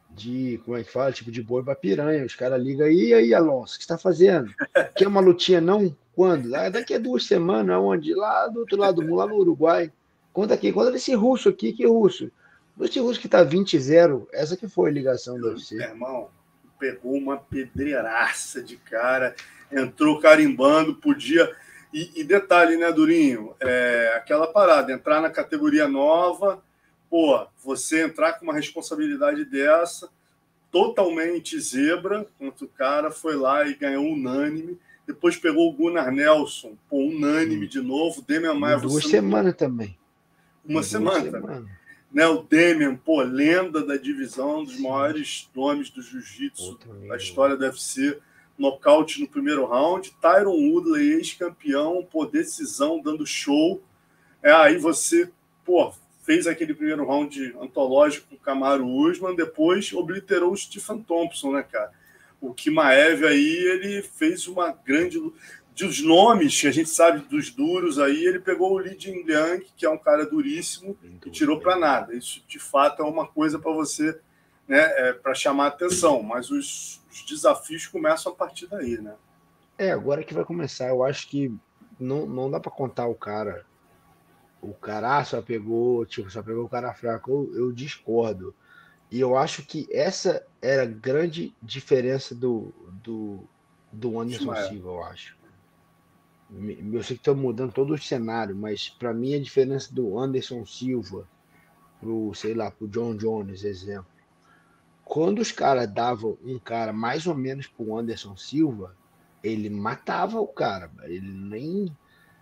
[0.10, 2.26] de, como é que fala, tipo de boi para piranha.
[2.26, 4.52] Os caras ligam, e aí, Alonso, o que você está fazendo?
[4.96, 5.96] Quer uma lutinha não?
[6.16, 6.54] Quando?
[6.56, 8.16] Ah, daqui a duas semanas, onde?
[8.16, 9.92] Lá do outro lado do mundo, lá no Uruguai.
[10.34, 12.32] Conta aqui, conta desse russo aqui, que russo?
[12.80, 15.76] Esse russo que tá 20-0, essa que foi a ligação do UFC.
[15.76, 16.30] Meu irmão,
[16.80, 19.36] pegou uma pedreiraça de cara,
[19.72, 21.52] entrou carimbando, podia.
[21.94, 23.56] E, e detalhe, né, Durinho?
[23.60, 26.62] É, aquela parada, entrar na categoria nova
[27.10, 30.10] pô, você entrar com uma responsabilidade dessa,
[30.72, 34.78] totalmente zebra, contra o cara, foi lá e ganhou unânime.
[35.06, 37.70] Depois pegou o Gunnar Nelson, pô, unânime hum.
[37.70, 38.22] de novo.
[38.22, 38.78] Demian Maia.
[38.78, 39.98] Duas semanas também.
[40.66, 41.80] Uma semana, semana.
[42.12, 47.56] Né, o Demian, pô, lenda da divisão, um dos maiores nomes do jiu-jitsu da história
[47.56, 48.18] do UFC.
[48.58, 50.16] Nocaute no primeiro round.
[50.20, 53.84] Tyron Woodley, ex-campeão, pô, decisão, dando show.
[54.42, 55.30] É, aí você,
[55.64, 55.94] pô,
[56.28, 61.64] fez aquele primeiro round antológico com o Camaro Usman, depois obliterou o Stephen Thompson, né,
[61.64, 61.92] cara?
[62.42, 65.20] O Kimaev aí, ele fez uma grande.
[65.78, 69.86] Dos nomes que a gente sabe dos duros aí, ele pegou o Li Jingliang, que
[69.86, 72.16] é um cara duríssimo, e tirou para nada.
[72.16, 74.20] Isso, de fato, é uma coisa para você,
[74.68, 76.24] né, é, para chamar atenção.
[76.24, 79.14] Mas os, os desafios começam a partir daí, né?
[79.78, 80.88] É, agora que vai começar.
[80.88, 81.54] Eu acho que
[82.00, 83.66] não, não dá para contar o cara
[84.62, 88.54] o cara só pegou, tipo, só pegou o cara fraco, eu, eu, discordo.
[89.10, 93.48] E eu acho que essa era a grande diferença do, do,
[93.92, 94.68] do Anderson é.
[94.68, 95.37] Silva, eu acho.
[96.50, 100.66] Eu sei que estou mudando todo o cenário, mas para mim a diferença do Anderson
[100.66, 101.28] Silva
[102.00, 104.08] pro, sei lá, pro John Jones, exemplo.
[105.04, 108.96] Quando os caras davam um cara mais ou menos pro Anderson Silva,
[109.44, 111.96] ele matava o cara, ele nem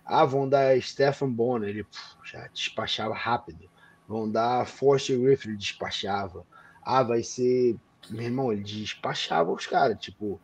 [0.08, 3.68] ah, vão dar Stephen Bonner, ele puf, já despachava rápido.
[4.06, 6.46] Vão dar Force Griffin, ele despachava.
[6.80, 7.76] Ah, vai ser.
[8.08, 9.98] Meu irmão, ele despachava os caras.
[9.98, 10.40] Tipo,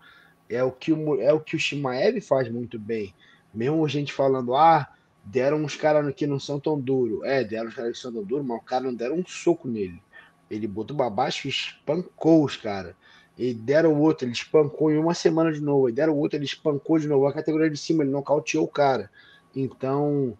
[0.48, 3.14] é o que o, é o, que o Shimaev faz muito bem.
[3.53, 4.88] Mesmo gente falando, ah,
[5.25, 7.23] deram uns caras que não são tão duros.
[7.25, 9.69] É, deram uns caras que são tão duros, mas o cara não deram um soco
[9.69, 10.03] nele.
[10.51, 12.95] Ele botou pra baixo e espancou os caras.
[13.38, 15.88] E deram outro, ele espancou em uma semana de novo.
[15.88, 17.27] E deram outro, ele espancou de novo.
[17.27, 19.11] A categoria de cima, ele nocauteou o cara.
[19.55, 20.37] Então,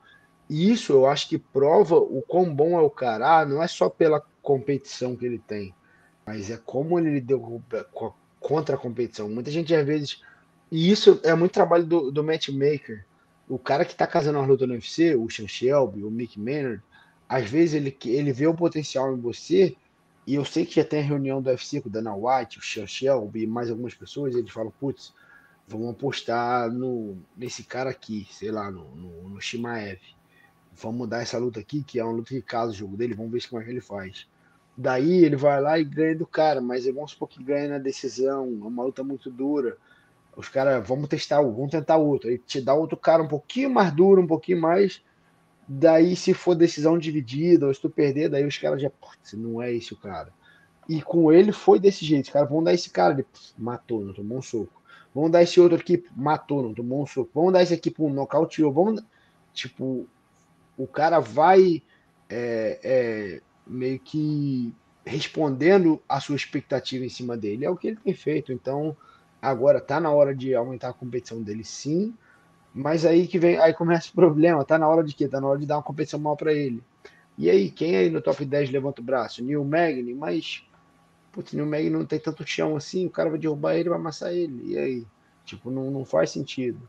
[0.49, 3.41] isso eu acho que prova o quão bom é o cara.
[3.41, 5.75] Ah, não é só pela competição que ele tem,
[6.27, 7.63] mas é como ele deu
[8.39, 9.29] contra a competição.
[9.29, 10.23] Muita gente às vezes.
[10.73, 13.05] E isso é muito trabalho do, do matchmaker.
[13.47, 16.83] O cara que está casando uma luta no UFC, o Sean Shelby, o Mick Maynard,
[17.29, 19.77] às vezes ele, ele vê o potencial em você.
[20.27, 22.87] E eu sei que já tem reunião do UFC com o Dana White, o Sean
[22.87, 24.35] Shelby e mais algumas pessoas.
[24.35, 25.13] Eles falam: putz,
[25.69, 30.01] vamos apostar no, nesse cara aqui, sei lá, no, no, no Shimaev.
[30.75, 33.31] Vamos dar essa luta aqui, que é uma luta que casa o jogo dele, vamos
[33.31, 34.27] ver como é que ele faz.
[34.75, 38.45] Daí ele vai lá e ganha do cara, mas vamos supor que ganha na decisão,
[38.47, 39.77] é uma luta muito dura.
[40.37, 42.31] Os caras, vamos testar, vamos tentar outro.
[42.31, 45.03] Aí te dá outro cara um pouquinho mais duro, um pouquinho mais.
[45.69, 49.61] Daí, se for decisão dividida, ou se tu perder, daí os caras já, putz, não
[49.61, 50.33] é esse o cara.
[50.89, 52.27] E com ele foi desse jeito.
[52.27, 54.83] Os caras vão dar esse cara, ele pff, matou, não tomou um soco.
[55.15, 57.31] Vamos dar esse outro aqui, matou, não tomou um soco.
[57.35, 58.73] Vamos dar esse aqui para um nocauteou.
[58.73, 59.03] Vamos,
[59.53, 60.09] tipo,
[60.77, 61.83] o cara vai
[62.29, 67.65] é, é, meio que respondendo a sua expectativa em cima dele.
[67.65, 68.53] É o que ele tem feito.
[68.53, 68.97] Então,
[69.43, 72.15] agora tá na hora de aumentar a competição dele, sim.
[72.75, 74.65] Mas aí que vem, aí começa o problema.
[74.65, 75.29] Tá na hora de quê?
[75.29, 76.83] Tá na hora de dar uma competição mal para ele.
[77.37, 79.43] E aí, quem aí no top 10 levanta o braço?
[79.45, 80.65] Neil Magny, mas
[81.33, 84.33] putz, Neil Magny não tem tanto chão assim, o cara vai derrubar ele, vai amassar
[84.33, 84.73] ele.
[84.73, 85.07] E aí?
[85.45, 86.89] Tipo, não, não faz sentido.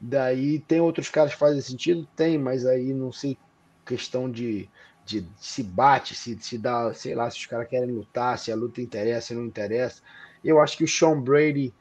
[0.00, 2.08] Daí tem outros caras que fazem sentido?
[2.16, 3.38] Tem, mas aí não sei
[3.86, 4.68] questão de,
[5.04, 8.56] de se bate, se, se dá, sei lá, se os caras querem lutar, se a
[8.56, 10.02] luta interessa, se não interessa.
[10.44, 11.72] Eu acho que o Sean Brady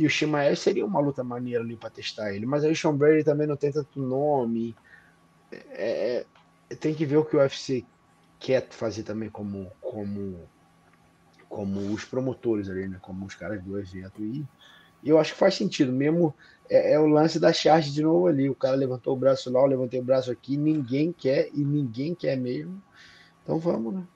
[0.00, 2.96] e o Shimaev seria uma luta maneira ali para testar ele, mas aí o Sean
[2.96, 4.74] Brady também não tem tanto nome.
[5.52, 6.24] É,
[6.70, 7.84] é, tem que ver o que o UFC
[8.38, 10.48] quer fazer também como como
[11.48, 12.98] como os promotores ali, né?
[13.02, 14.46] Como os caras do evento e
[15.04, 16.34] eu acho que faz sentido, mesmo
[16.68, 18.48] é, é, o lance da charge de novo ali.
[18.48, 22.14] O cara levantou o braço lá, eu levantei o braço aqui, ninguém quer e ninguém
[22.14, 22.82] quer mesmo.
[23.42, 24.06] Então vamos, né?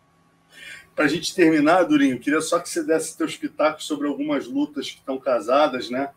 [0.94, 4.90] Para a gente terminar, Durinho, queria só que você desse teus pitacos sobre algumas lutas
[4.90, 6.10] que estão casadas, né?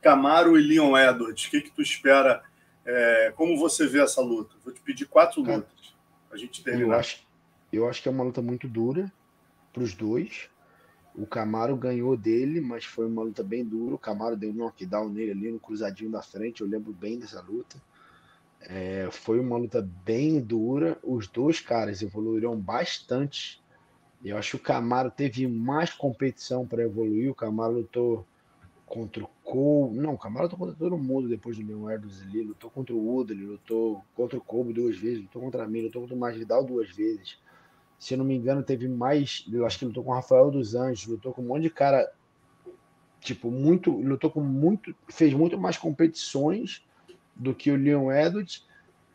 [0.00, 2.42] Camaro e Leon Edwards, o que, que tu espera?
[2.84, 4.56] É, como você vê essa luta?
[4.64, 5.94] Vou te pedir quatro lutas
[6.28, 6.94] para a gente terminar.
[6.94, 7.26] Eu acho,
[7.72, 9.12] eu acho que é uma luta muito dura
[9.72, 10.48] para os dois.
[11.14, 13.94] O Camaro ganhou dele, mas foi uma luta bem dura.
[13.94, 16.62] O Camaro deu um knockdown nele ali no cruzadinho da frente.
[16.62, 17.76] Eu lembro bem dessa luta.
[18.62, 20.98] É, foi uma luta bem dura.
[21.02, 23.61] Os dois caras evoluíram bastante.
[24.24, 27.30] Eu acho que o Camaro teve mais competição para evoluir.
[27.30, 28.26] O Camaro lutou
[28.86, 29.98] contra o Cole.
[29.98, 32.42] Não, o Camaro lutou contra todo mundo depois do Leon Edwards ali.
[32.42, 36.16] Lutou contra o Woodley, lutou contra o Kobe duas vezes, lutou contra mim, lutou contra
[36.16, 37.38] o Masvidal duas vezes
[38.02, 39.46] se eu não me engano, teve mais.
[39.48, 42.12] Eu acho que lutou com o Rafael dos Anjos, lutou com um monte de cara.
[43.20, 43.92] Tipo, muito.
[43.92, 44.92] Lutou com muito.
[45.08, 46.84] Fez muito mais competições
[47.36, 48.66] do que o Leon Edwards.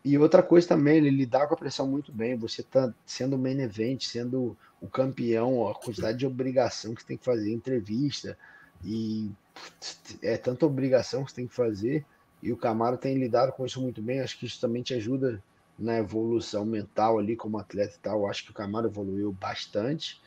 [0.06, 2.38] E outra coisa também, ele lidar com a pressão muito bem.
[2.38, 7.18] Você tá sendo main event, sendo o campeão, a quantidade de obrigação que você tem
[7.18, 8.38] que fazer, entrevista.
[8.84, 9.32] E
[10.22, 12.06] é tanta obrigação que você tem que fazer.
[12.42, 14.22] E o Camaro tem lidado com isso muito bem.
[14.22, 15.42] Acho que isso também te ajuda
[15.78, 18.28] na evolução mental ali como atleta e tal.
[18.28, 20.22] Acho que o Camaro evoluiu bastante.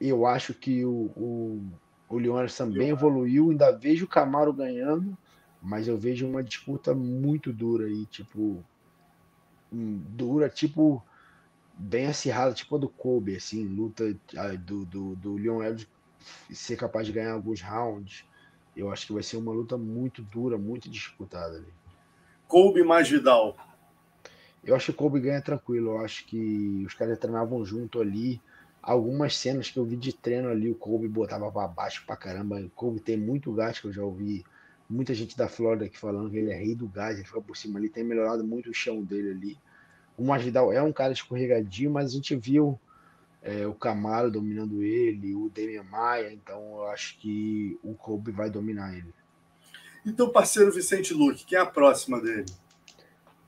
[0.00, 1.62] Eu acho que o, o,
[2.08, 3.50] o Leon também evoluiu.
[3.50, 5.16] Ainda vejo o Camaro ganhando,
[5.62, 8.64] mas eu vejo uma disputa muito dura aí, tipo.
[9.72, 11.02] Hum, dura, tipo.
[11.76, 14.16] Bem acirrada, tipo a do Kobe, assim, luta
[14.64, 15.86] do, do, do Leon Edwards
[16.52, 18.24] ser capaz de ganhar alguns rounds.
[18.76, 21.72] Eu acho que vai ser uma luta muito dura, muito disputada ali.
[22.46, 23.56] Kobe mais Vidal.
[24.62, 25.92] Eu acho que o Kobe ganha tranquilo.
[25.92, 28.40] Eu acho que os caras treinavam junto ali.
[28.82, 32.60] Algumas cenas que eu vi de treino ali, o Kobe botava para baixo pra caramba.
[32.60, 34.44] O Kobe tem muito gás, que eu já ouvi
[34.88, 37.56] muita gente da Flórida aqui falando que ele é rei do gás, ele fica por
[37.56, 39.58] cima ali, tem melhorado muito o chão dele ali.
[40.16, 42.78] O Masvidal é um cara escorregadio, mas a gente viu
[43.42, 48.50] é, o Camaro dominando ele, o Demian Maia, então eu acho que o Kobe vai
[48.50, 49.14] dominar ele.
[50.04, 52.46] Então, parceiro Vicente Luque, quem é a próxima dele?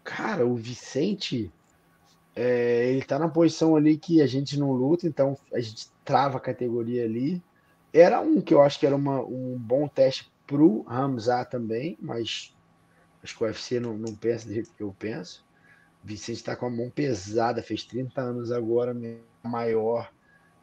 [0.04, 1.52] Cara, o Vicente,
[2.34, 6.38] é, ele tá na posição ali que a gente não luta, então a gente trava
[6.38, 7.42] a categoria ali.
[7.92, 12.54] Era um que eu acho que era uma, um bom teste pro Ramzat também, mas
[13.22, 15.44] acho que o UFC não, não pensa do jeito que eu penso.
[16.02, 18.96] Vicente tá com a mão pesada, fez 30 anos agora,
[19.42, 20.10] maior.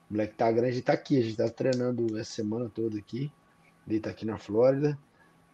[0.09, 3.31] O moleque tá grande, tá aqui, a gente tá treinando essa semana toda aqui.
[3.87, 4.97] Ele tá aqui na Flórida,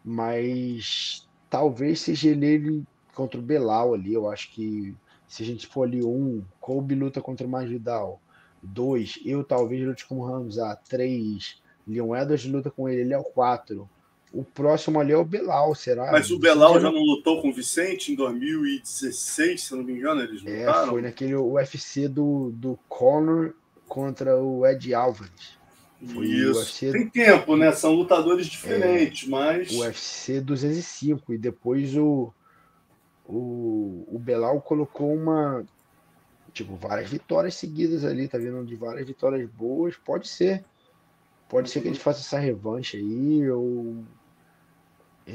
[0.04, 4.14] mas talvez seja ele contra o Belal ali.
[4.14, 4.96] Eu acho que
[5.28, 8.22] se a gente for ali um, Kobe luta contra o Masvidal.
[8.62, 10.78] Dois, eu talvez lute com o Hamza.
[10.88, 13.90] Três, Leon Edwards luta com ele, ele é o quatro.
[14.34, 16.12] O próximo ali é o Belal, será?
[16.12, 20.22] Mas o Belal já não lutou com o Vicente em 2016, se não me engano,
[20.22, 20.84] eles é, lutaram?
[20.84, 23.54] É, foi naquele UFC do, do Conor
[23.88, 25.60] contra o Ed Alvarez.
[26.14, 26.60] Foi Isso.
[26.60, 26.92] UFC...
[26.92, 27.72] Tem tempo, né?
[27.74, 29.72] São lutadores diferentes, é, mas.
[29.72, 32.34] O UFC 205 e depois o
[33.32, 35.66] o, o Belal colocou uma.
[36.54, 38.66] Tipo, várias vitórias seguidas ali, tá vendo?
[38.66, 39.96] De várias vitórias boas.
[39.96, 40.66] Pode ser.
[41.48, 43.50] Pode ser que ele faça essa revanche aí.
[43.50, 44.04] Ou.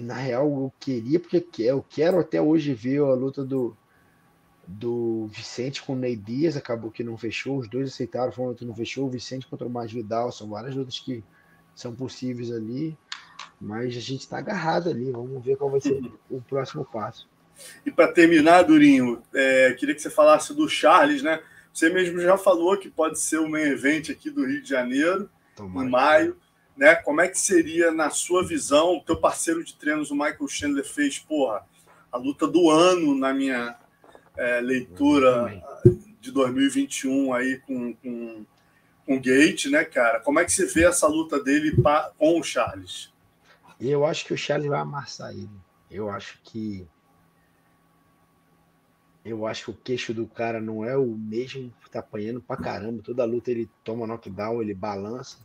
[0.03, 3.77] Na real, eu queria, porque eu quero até hoje ver a luta do,
[4.67, 6.57] do Vicente com o Ney Dias.
[6.57, 7.59] Acabou que não fechou.
[7.59, 9.07] Os dois aceitaram, foi uma luta que não fechou.
[9.07, 10.33] O Vicente contra o Mais Vidal.
[10.33, 11.23] São várias lutas que
[11.75, 12.97] são possíveis ali.
[13.61, 15.11] Mas a gente está agarrado ali.
[15.11, 17.29] Vamos ver qual vai ser o próximo passo.
[17.85, 21.41] E para terminar, Durinho, é, queria que você falasse do Charles, né?
[21.73, 25.29] Você mesmo já falou que pode ser o main event aqui do Rio de Janeiro,
[25.55, 25.87] Tomara.
[25.87, 26.37] em maio.
[26.77, 26.95] Né?
[26.95, 30.85] Como é que seria, na sua visão, o teu parceiro de treinos, o Michael Chandler,
[30.85, 31.65] fez, porra,
[32.13, 33.77] a luta do ano na minha
[34.37, 35.63] é, leitura
[36.21, 38.47] de 2021 aí com, com,
[39.07, 40.21] com o Gate, né, cara?
[40.21, 43.13] Como é que você vê essa luta dele pra, com o Charles?
[43.81, 45.49] Eu acho que o Charles vai amassar ele.
[45.91, 46.87] Eu acho que
[49.25, 53.03] eu acho que o queixo do cara não é o mesmo, tá apanhando pra caramba.
[53.03, 55.39] Toda luta ele toma knockdown, ele balança.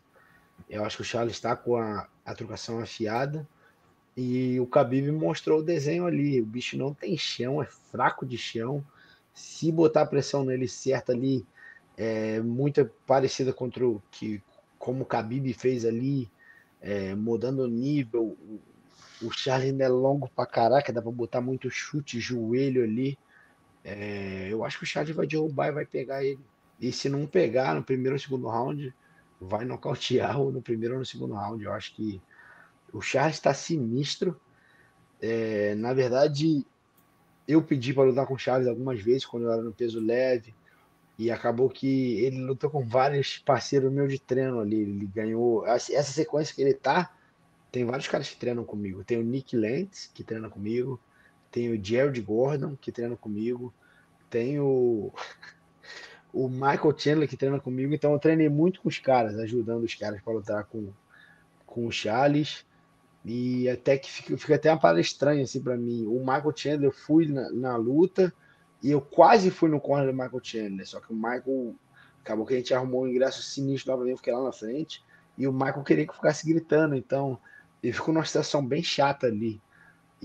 [0.71, 3.45] Eu acho que o Charles está com a, a trocação afiada.
[4.15, 6.41] E o Khabib mostrou o desenho ali.
[6.41, 8.83] O bicho não tem chão, é fraco de chão.
[9.33, 11.45] Se botar pressão nele certa ali,
[11.97, 14.41] é muito parecida contra o que
[14.79, 16.31] como o Khabib fez ali,
[16.79, 18.37] é, mudando o nível.
[19.21, 23.17] O Charles ainda é longo pra caraca, dá pra botar muito chute, joelho ali.
[23.83, 26.39] É, eu acho que o Charles vai derrubar e vai pegar ele.
[26.79, 28.93] E se não pegar no primeiro ou segundo round,
[29.41, 31.63] vai nocautear no primeiro ou no segundo round.
[31.63, 32.21] Eu acho que
[32.93, 34.39] o Charles está sinistro.
[35.19, 36.65] É, na verdade,
[37.47, 40.53] eu pedi para lutar com o Charles algumas vezes quando eu era no peso leve.
[41.17, 44.81] E acabou que ele lutou com vários parceiros meus de treino ali.
[44.81, 45.65] Ele ganhou.
[45.65, 47.13] Essa sequência que ele tá,
[47.71, 49.03] tem vários caras que treinam comigo.
[49.03, 50.99] Tem o Nick Lentz, que treina comigo.
[51.51, 53.73] Tem o Jared Gordon, que treina comigo.
[54.29, 55.11] Tem o,
[56.33, 57.93] o Michael Chandler, que treina comigo.
[57.93, 60.91] Então eu treinei muito com os caras, ajudando os caras para lutar com,
[61.65, 62.65] com o Charles.
[63.23, 66.05] E até que fica, fica até uma parada estranha assim para mim.
[66.07, 68.33] O Michael Chandler, eu fui na, na, luta
[68.81, 70.87] e eu quase fui no corner do Michael Chandler.
[70.87, 71.75] Só que o Michael
[72.21, 75.03] acabou que a gente arrumou um ingresso sinistro novamente, fiquei lá na frente.
[75.37, 76.95] E o Michael queria que eu ficasse gritando.
[76.95, 77.37] Então
[77.83, 79.61] ele ficou numa situação bem chata ali.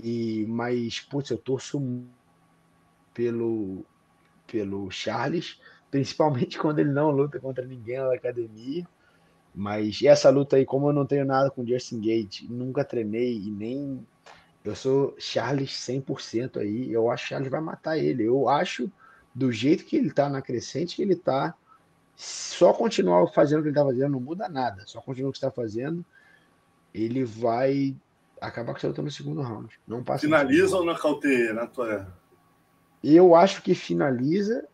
[0.01, 1.81] E, mas, putz, eu torço
[3.13, 3.83] pelo,
[4.45, 5.59] pelo Charles,
[5.91, 8.87] principalmente quando ele não luta contra ninguém na academia.
[9.53, 13.49] Mas essa luta aí, como eu não tenho nada com Justin Gate, nunca treinei e
[13.49, 14.05] nem.
[14.63, 16.91] Eu sou Charles 100% aí.
[16.91, 18.23] Eu acho que Charles vai matar ele.
[18.23, 18.91] Eu acho,
[19.33, 21.55] do jeito que ele tá na crescente, que ele tá.
[22.15, 24.83] Só continuar fazendo o que ele tá fazendo, não muda nada.
[24.85, 26.05] Só continuar o que está fazendo,
[26.93, 27.95] ele vai
[28.41, 29.79] acaba com essa luta no segundo round.
[29.87, 32.07] Não passa Finaliza ou nocauteia na tua.
[33.03, 34.67] Eu acho que finaliza,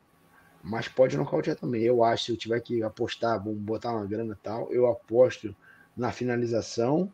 [0.64, 1.84] mas pode nocautear também.
[1.84, 5.54] Eu acho, se eu tiver que apostar, vamos botar uma grana e tal, eu aposto
[5.96, 7.12] na finalização,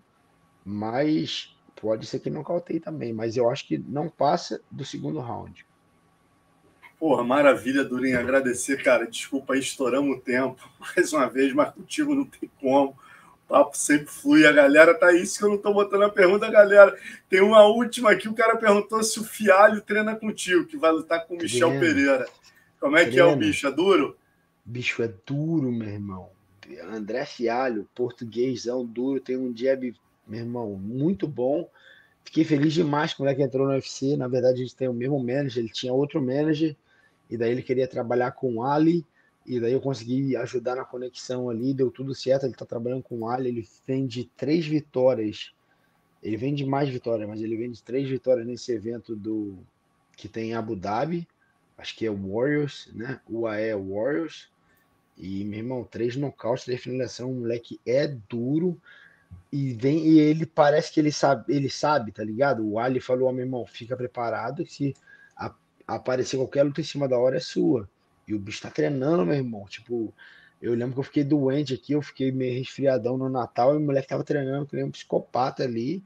[0.64, 3.12] mas pode ser que nocauteie também.
[3.12, 5.66] Mas eu acho que não passa do segundo round.
[7.00, 8.20] Porra, maravilha, Durinho.
[8.20, 9.08] Agradecer, cara.
[9.08, 12.96] Desculpa aí, estouramos o tempo mais uma vez, mas contigo não tem como
[13.48, 14.46] papo sempre flui.
[14.46, 16.96] A galera tá isso que eu não tô botando a pergunta, galera.
[17.28, 21.26] Tem uma última aqui, o cara perguntou se o Fialho treina contigo, que vai lutar
[21.26, 21.72] com o Michel.
[21.80, 22.28] Pereira.
[22.80, 23.68] Como é que é o bicho?
[23.68, 24.18] É duro?
[24.64, 26.30] Bicho é duro, meu irmão.
[26.92, 29.94] André Fialho, portuguêsão duro, tem um jab,
[30.28, 31.68] meu irmão, muito bom.
[32.24, 34.16] Fiquei feliz demais com o moleque entrou no UFC.
[34.16, 36.76] Na verdade, a gente tem o mesmo manager, ele tinha outro manager,
[37.30, 39.06] e daí ele queria trabalhar com o Ali
[39.50, 42.44] e daí eu consegui ajudar na conexão ali, deu tudo certo.
[42.44, 45.52] Ele está trabalhando com o Ali, ele vende três vitórias.
[46.22, 49.58] Ele vende mais vitórias, mas ele vende três vitórias nesse evento do
[50.16, 51.28] que tem em Abu Dhabi.
[51.80, 53.22] Acho que é Warriors, né?
[53.30, 54.50] UAE Warriors.
[55.18, 57.32] E, meu irmão, três nocautes, três finalização.
[57.32, 58.80] O moleque é duro.
[59.52, 62.68] E vem e ele parece que ele sabe, ele sabe, tá ligado?
[62.68, 64.94] O Ali falou, meu irmão, fica preparado se
[65.36, 65.54] a,
[65.88, 67.90] aparecer qualquer luta em cima da hora é sua.
[68.28, 69.66] E o bicho tá treinando, meu irmão.
[69.66, 70.14] Tipo,
[70.62, 73.82] eu lembro que eu fiquei doente aqui, eu fiquei meio resfriadão no Natal e o
[73.82, 76.04] moleque tava treinando, que nem um psicopata ali.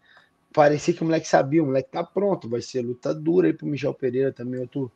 [0.54, 3.66] Parecia que o moleque sabia, o moleque tá pronto, vai ser luta dura aí pro
[3.66, 4.92] Michel Pereira também, outro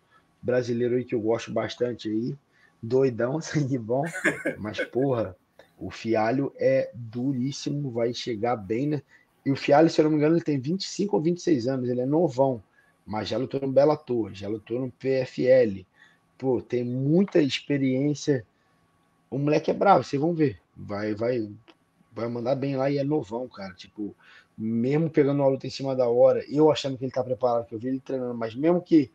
[0.47, 2.35] brasileiro aí que eu gosto bastante aí.
[2.81, 4.03] Doidão, sangue bom.
[4.57, 5.35] Mas, porra,
[5.77, 9.01] o Fialho é duríssimo, vai chegar bem, né?
[9.45, 12.01] E o Fialho, se eu não me engano, ele tem 25 ou 26 anos, ele
[12.01, 12.63] é novão,
[13.05, 15.85] mas já lutou no Bellator, já lutou no PFL,
[16.37, 18.45] pô, tem muita experiência.
[19.29, 20.59] O moleque é bravo, vocês vão ver.
[20.75, 21.49] Vai, vai,
[22.11, 23.73] vai mandar bem lá e é novão, cara.
[23.73, 24.15] Tipo,
[24.57, 27.75] mesmo pegando uma luta em cima da hora, eu achando que ele tá preparado, que
[27.75, 29.11] eu vi ele treinando, mas mesmo que,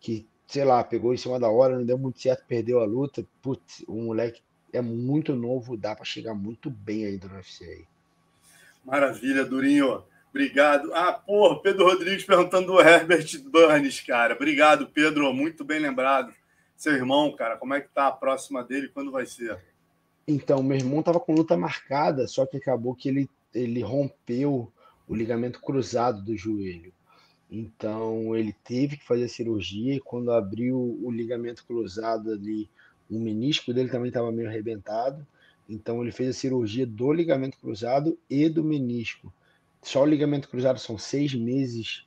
[0.00, 3.24] que sei lá, pegou em cima da hora, não deu muito certo, perdeu a luta,
[3.42, 4.42] putz, o moleque
[4.72, 7.84] é muito novo, dá para chegar muito bem aí no UFC aí.
[8.84, 10.02] Maravilha, Durinho.
[10.30, 10.92] Obrigado.
[10.92, 14.34] Ah, porra, Pedro Rodrigues perguntando do Herbert Burns, cara.
[14.34, 15.32] Obrigado, Pedro.
[15.32, 16.34] Muito bem lembrado
[16.76, 18.88] seu irmão, cara, como é que tá a próxima dele?
[18.88, 19.58] Quando vai ser?
[20.26, 24.72] Então, meu irmão tava com luta marcada, só que acabou que ele, ele rompeu
[25.06, 26.92] o ligamento cruzado do joelho.
[27.56, 32.68] Então, ele teve que fazer a cirurgia e quando abriu o ligamento cruzado ali,
[33.08, 35.26] o menisco dele também estava meio arrebentado.
[35.68, 39.32] Então, ele fez a cirurgia do ligamento cruzado e do menisco.
[39.82, 42.04] Só o ligamento cruzado são seis meses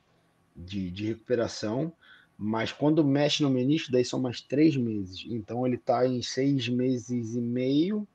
[0.56, 1.92] de, de recuperação
[2.36, 5.24] Mas quando mexe no menisco, daí são mais três meses.
[5.28, 8.06] Então ele está em seis meses e meio.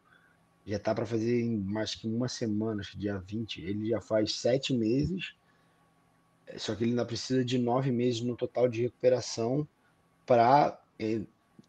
[0.66, 3.62] Já tá para fazer em mais que uma semana, acho que dia 20.
[3.62, 5.36] Ele já faz sete meses.
[6.58, 9.68] Só que ele ainda precisa de nove meses no total de recuperação
[10.26, 11.22] para é,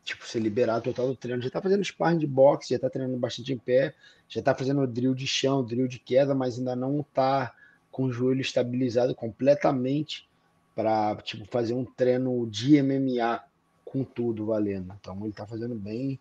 [0.05, 1.43] tipo, ser liberado total do treino.
[1.43, 3.95] Já tá fazendo sparring de boxe, já tá treinando bastante em pé,
[4.29, 7.55] já tá fazendo drill de chão, drill de queda, mas ainda não tá
[7.91, 10.29] com o joelho estabilizado completamente
[10.75, 13.43] para tipo, fazer um treino de MMA
[13.85, 14.95] com tudo valendo.
[15.01, 16.19] Então ele está fazendo bem.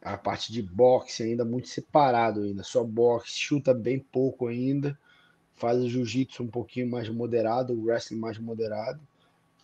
[0.00, 4.98] A parte de boxe ainda muito separado ainda, só boxe, chuta bem pouco ainda,
[5.62, 8.98] faz o jiu-jitsu um pouquinho mais moderado, o wrestling mais moderado,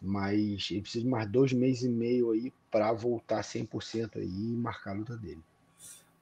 [0.01, 4.57] mas ele precisa de mais dois meses e meio aí para voltar 100% aí e
[4.57, 5.40] marcar a luta dele.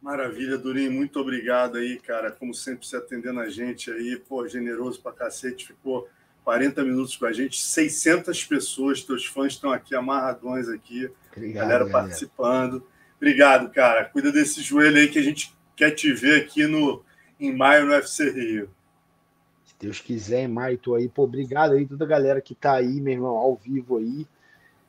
[0.01, 4.99] Maravilha, Durinho, muito obrigado aí, cara, como sempre se atendendo a gente aí, pô, generoso
[5.03, 6.09] pra cacete, ficou
[6.43, 11.85] 40 minutos com a gente, 600 pessoas, teus fãs estão aqui amarradões aqui, Obrigado, galera,
[11.85, 12.83] galera participando.
[13.19, 14.07] Obrigado, cara.
[14.07, 17.05] Cuida desse joelho aí que a gente quer te ver aqui no
[17.39, 18.71] em maio no UFC Rio.
[19.79, 21.09] Deus quiser, em maio, tô aí.
[21.09, 24.27] Pô, obrigado aí, toda a galera que tá aí, meu irmão, ao vivo aí.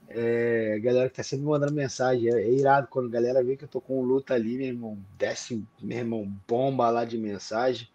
[0.10, 2.30] É, galera que tá sempre mandando mensagem.
[2.30, 4.98] É, é, irado quando a galera vê que eu tô com luta ali, meu irmão.
[5.18, 7.88] Desce, meu irmão, bomba lá de mensagem.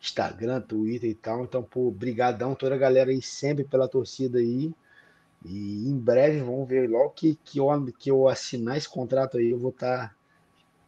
[0.00, 1.44] Instagram, Twitter e tal.
[1.44, 4.74] Então, pô, brigadão toda a galera aí sempre pela torcida aí.
[5.44, 7.66] E em breve vamos ver logo que, que, eu,
[7.98, 10.14] que eu assinar esse contrato aí, eu vou estar tá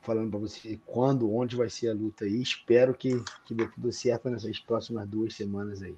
[0.06, 2.40] falando para você quando, onde vai ser a luta aí.
[2.40, 5.96] Espero que, que dê tudo certo nessas próximas duas semanas aí.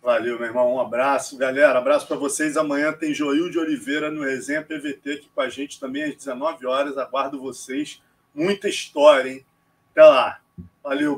[0.00, 0.76] Valeu, meu irmão.
[0.76, 1.80] Um abraço, galera.
[1.80, 2.56] Abraço para vocês.
[2.56, 6.64] Amanhã tem Joil de Oliveira no Resenha PVT aqui com a gente também às 19
[6.64, 6.96] horas.
[6.96, 8.00] Aguardo vocês.
[8.32, 9.44] Muita história, hein?
[9.90, 10.40] Até lá.
[10.82, 11.16] Valeu.